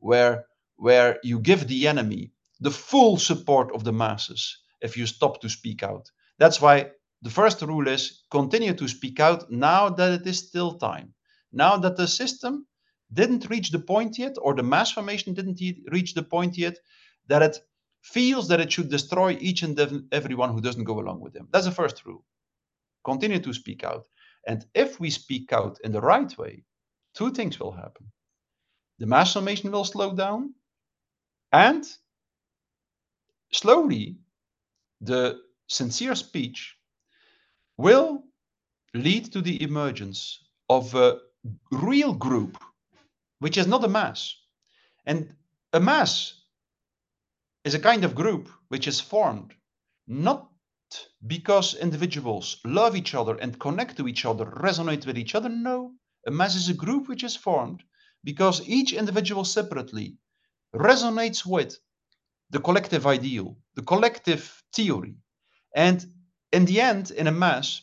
[0.01, 0.45] where,
[0.77, 2.31] where you give the enemy
[2.61, 6.11] the full support of the masses if you stop to speak out.
[6.39, 6.91] That's why
[7.23, 11.15] the first rule is continue to speak out now that it is still time.
[11.53, 12.67] Now that the system
[13.15, 15.59] didn't reach the point yet, or the mass formation didn't
[15.91, 16.77] reach the point yet,
[17.29, 17.59] that it
[18.13, 19.79] feels that it should destroy each and
[20.13, 21.49] everyone who doesn't go along with them.
[21.53, 22.25] That's the first rule.
[23.05, 24.07] Continue to speak out.
[24.47, 26.65] And if we speak out in the right way,
[27.15, 28.07] two things will happen.
[28.99, 30.55] The mass formation will slow down,
[31.53, 31.85] and
[33.53, 34.17] slowly,
[35.01, 35.39] the
[35.69, 36.77] sincere speech
[37.77, 38.25] will
[38.95, 41.19] lead to the emergence of a
[41.71, 42.59] real group,
[43.39, 44.35] which is not a mass.
[45.07, 45.35] And
[45.73, 46.38] a mass
[47.69, 49.53] is a kind of group which is formed
[50.07, 50.49] not
[51.27, 55.51] because individuals love each other and connect to each other, resonate with each other.
[55.51, 55.93] No,
[56.27, 57.83] a mass is a group which is formed
[58.25, 60.17] because each individual separately
[60.75, 61.79] resonates with
[62.49, 64.43] the collective ideal, the collective
[64.73, 65.15] theory.
[65.77, 65.99] And
[66.53, 67.83] in the end, in a mass,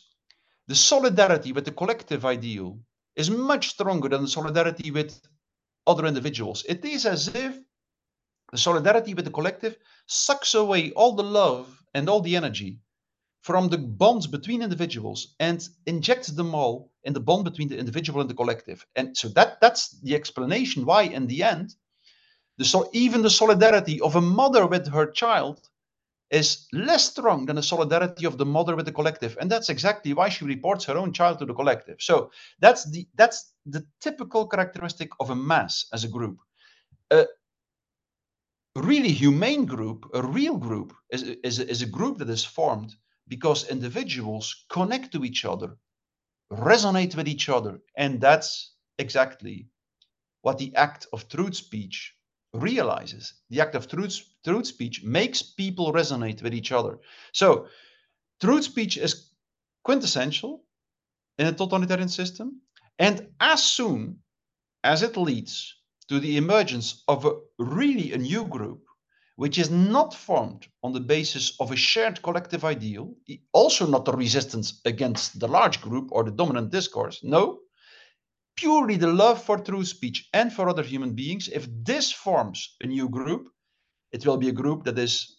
[0.66, 2.80] the solidarity with the collective ideal
[3.14, 5.20] is much stronger than the solidarity with
[5.86, 6.64] other individuals.
[6.68, 7.56] It is as if
[8.52, 9.76] the solidarity with the collective
[10.06, 12.80] sucks away all the love and all the energy
[13.42, 18.20] from the bonds between individuals and injects them all in the bond between the individual
[18.20, 18.84] and the collective.
[18.96, 21.76] And so that that's the explanation why in the end,
[22.58, 25.68] the so even the solidarity of a mother with her child
[26.30, 29.36] is less strong than the solidarity of the mother with the collective.
[29.40, 31.98] And that's exactly why she reports her own child to the collective.
[32.00, 36.38] So that's the that's the typical characteristic of a mass as a group.
[37.10, 37.26] Uh,
[38.82, 42.94] really humane group, a real group, is, is, is a group that is formed
[43.28, 45.76] because individuals connect to each other,
[46.52, 47.80] resonate with each other.
[47.96, 49.68] And that's exactly
[50.42, 52.14] what the act of truth speech
[52.52, 53.34] realizes.
[53.50, 56.98] The act of truth, truth speech makes people resonate with each other.
[57.32, 57.68] So,
[58.40, 59.30] truth speech is
[59.84, 60.64] quintessential
[61.38, 62.60] in a totalitarian system.
[62.98, 64.18] And as soon
[64.84, 65.75] as it leads
[66.08, 68.82] to the emergence of a really a new group
[69.36, 73.14] which is not formed on the basis of a shared collective ideal,
[73.52, 77.20] also not a resistance against the large group or the dominant discourse.
[77.22, 77.58] No,
[78.56, 81.48] purely the love for true speech and for other human beings.
[81.48, 83.48] If this forms a new group,
[84.10, 85.36] it will be a group that is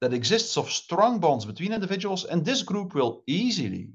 [0.00, 3.90] that exists of strong bonds between individuals, and this group will easily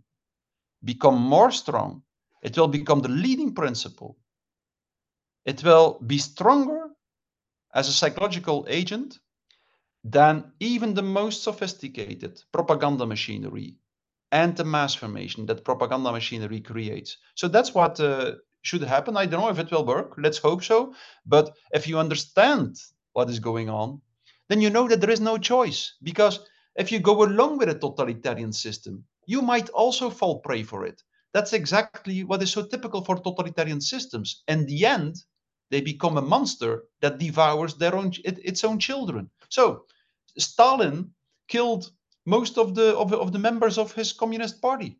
[0.83, 2.03] become more strong.
[2.43, 4.17] It will become the leading principle
[5.45, 6.89] it will be stronger
[7.73, 9.19] as a psychological agent
[10.03, 13.77] than even the most sophisticated propaganda machinery
[14.31, 17.17] and the mass formation that propaganda machinery creates.
[17.35, 19.15] So that's what uh, should happen.
[19.15, 20.15] I don't know if it will work.
[20.17, 20.93] Let's hope so.
[21.25, 22.77] But if you understand
[23.13, 24.01] what is going on,
[24.49, 26.39] then you know that there is no choice because
[26.75, 31.01] if you go along with a totalitarian system, you might also fall prey for it.
[31.33, 34.43] That's exactly what is so typical for totalitarian systems.
[34.47, 35.23] In the end,
[35.69, 39.29] they become a monster that devours their own it, its own children.
[39.49, 39.85] So
[40.37, 41.11] Stalin
[41.47, 41.91] killed
[42.25, 44.99] most of the of, of the members of his communist party.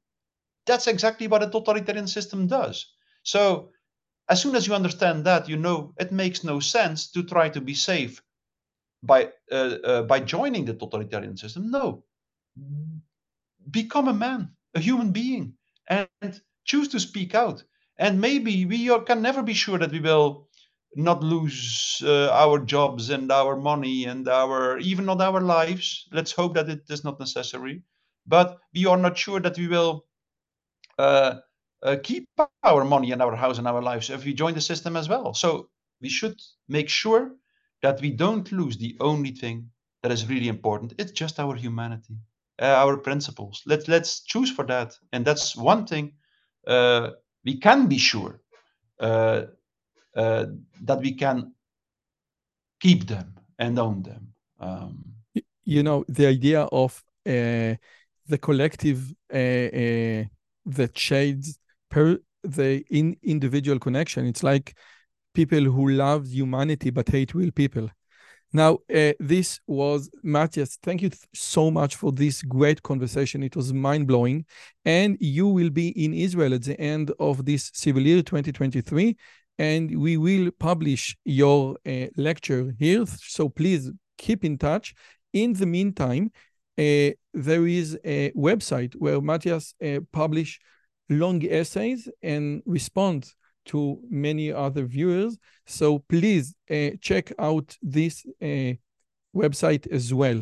[0.66, 2.94] That's exactly what a totalitarian system does.
[3.24, 3.70] So
[4.30, 7.62] as soon as you understand that, you know it makes no sense to try to
[7.62, 8.22] be safe
[9.02, 11.70] by uh, uh, by joining the totalitarian system.
[11.70, 12.04] No,
[13.70, 15.54] become a man, a human being,
[15.88, 17.64] and choose to speak out.
[17.98, 20.48] And maybe we are, can never be sure that we will
[20.96, 26.08] not lose uh, our jobs and our money and our even not our lives.
[26.12, 27.84] Let's hope that it is not necessary.
[28.26, 30.06] But we are not sure that we will
[30.98, 31.36] uh,
[31.84, 32.28] uh, keep
[32.64, 35.34] our money and our house and our lives if we join the system as well.
[35.34, 35.70] So
[36.02, 37.32] we should make sure
[37.82, 39.70] that we don't lose the only thing
[40.02, 40.94] that is really important.
[40.98, 42.16] It's just our humanity,
[42.62, 43.62] uh, our principles.
[43.66, 46.14] Let's let's choose for that, and that's one thing
[46.68, 47.12] uh,
[47.44, 48.40] we can be sure
[50.16, 50.46] uh, uh,
[50.82, 51.54] that we can
[52.80, 54.34] keep them and own them.
[54.60, 55.04] Um,
[55.64, 57.76] you know, the idea of uh,
[58.28, 60.28] the collective uh,
[60.66, 61.58] that shades
[61.90, 64.26] per the in individual connection.
[64.26, 64.76] It's like
[65.34, 67.90] people who love humanity but hate real people.
[68.56, 70.78] Now, uh, this was Matthias.
[70.84, 73.42] Thank you so much for this great conversation.
[73.42, 74.46] It was mind blowing.
[74.86, 79.18] And you will be in Israel at the end of this civil year 2023.
[79.58, 83.06] And we will publish your uh, lecture here.
[83.06, 84.96] So please keep in touch.
[85.32, 86.32] In the meantime,
[86.78, 90.60] uh, there is a website where Matthias uh, publish
[91.10, 93.34] long essays and respond
[93.66, 95.38] to many other viewers.
[95.66, 98.74] So please uh, check out this uh,
[99.36, 100.42] website as well.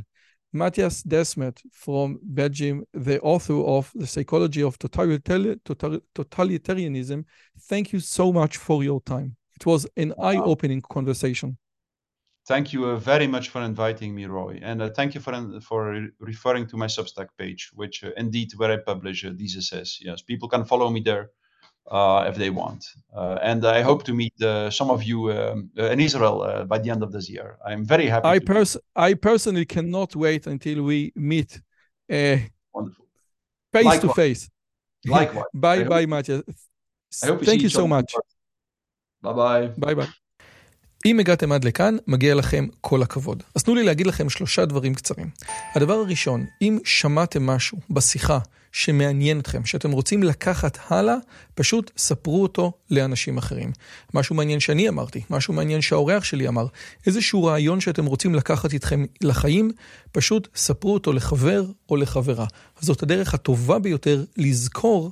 [0.54, 7.26] Matthias Desmet from Belgium, the author of The Psychology of Totalitarianism,
[7.62, 9.36] thank you so much for your time.
[9.56, 11.58] It was an eye opening conversation.
[12.48, 14.60] Thank you uh, very much for inviting me, Roy.
[14.64, 18.72] And uh, thank you for, for referring to my Substack page, which uh, indeed where
[18.72, 20.00] I publish uh, these essays.
[20.02, 21.30] Yes, people can follow me there
[22.31, 22.83] if they want.
[23.15, 26.91] Uh, and I hope to meet uh, some of you um, in Israel by the
[26.91, 27.57] end of this year.
[27.65, 28.29] I'm very happy.
[28.29, 31.61] I, pers- I personally cannot wait until we meet
[32.75, 33.07] Wonderful.
[33.73, 34.01] face Likewise.
[34.01, 34.43] to face.
[35.07, 35.51] Likewise.
[35.55, 36.43] bye bye, Matthias.
[37.49, 38.11] Thank you so much.
[39.23, 39.69] ביי ביי.
[39.79, 40.07] ביי ביי.
[41.07, 43.43] אם הגעתם עד לכאן, מגיע לכם כל הכבוד.
[43.55, 45.31] אז תנו לי להגיד לכם שלושה דברים קצרים.
[45.75, 48.39] הדבר הראשון, אם שמעתם משהו בשיחה
[48.72, 51.16] שמעניין אתכם, שאתם רוצים לקחת הלאה,
[51.56, 53.72] פשוט ספרו אותו לאנשים אחרים.
[54.14, 56.66] משהו מעניין שאני אמרתי, משהו מעניין שהאורח שלי אמר,
[57.08, 59.72] איזשהו רעיון שאתם רוצים לקחת איתכם לחיים,
[60.12, 62.46] פשוט ספרו אותו לחבר או לחברה.
[62.80, 65.12] זאת הדרך הטובה ביותר לזכור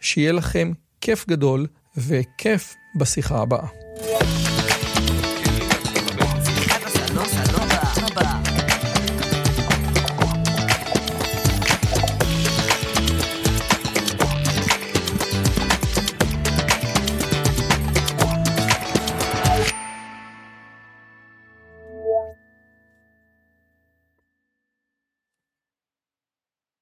[0.00, 1.66] שיהיה לכם כיף גדול
[1.96, 3.66] וכיף בשיחה הבאה.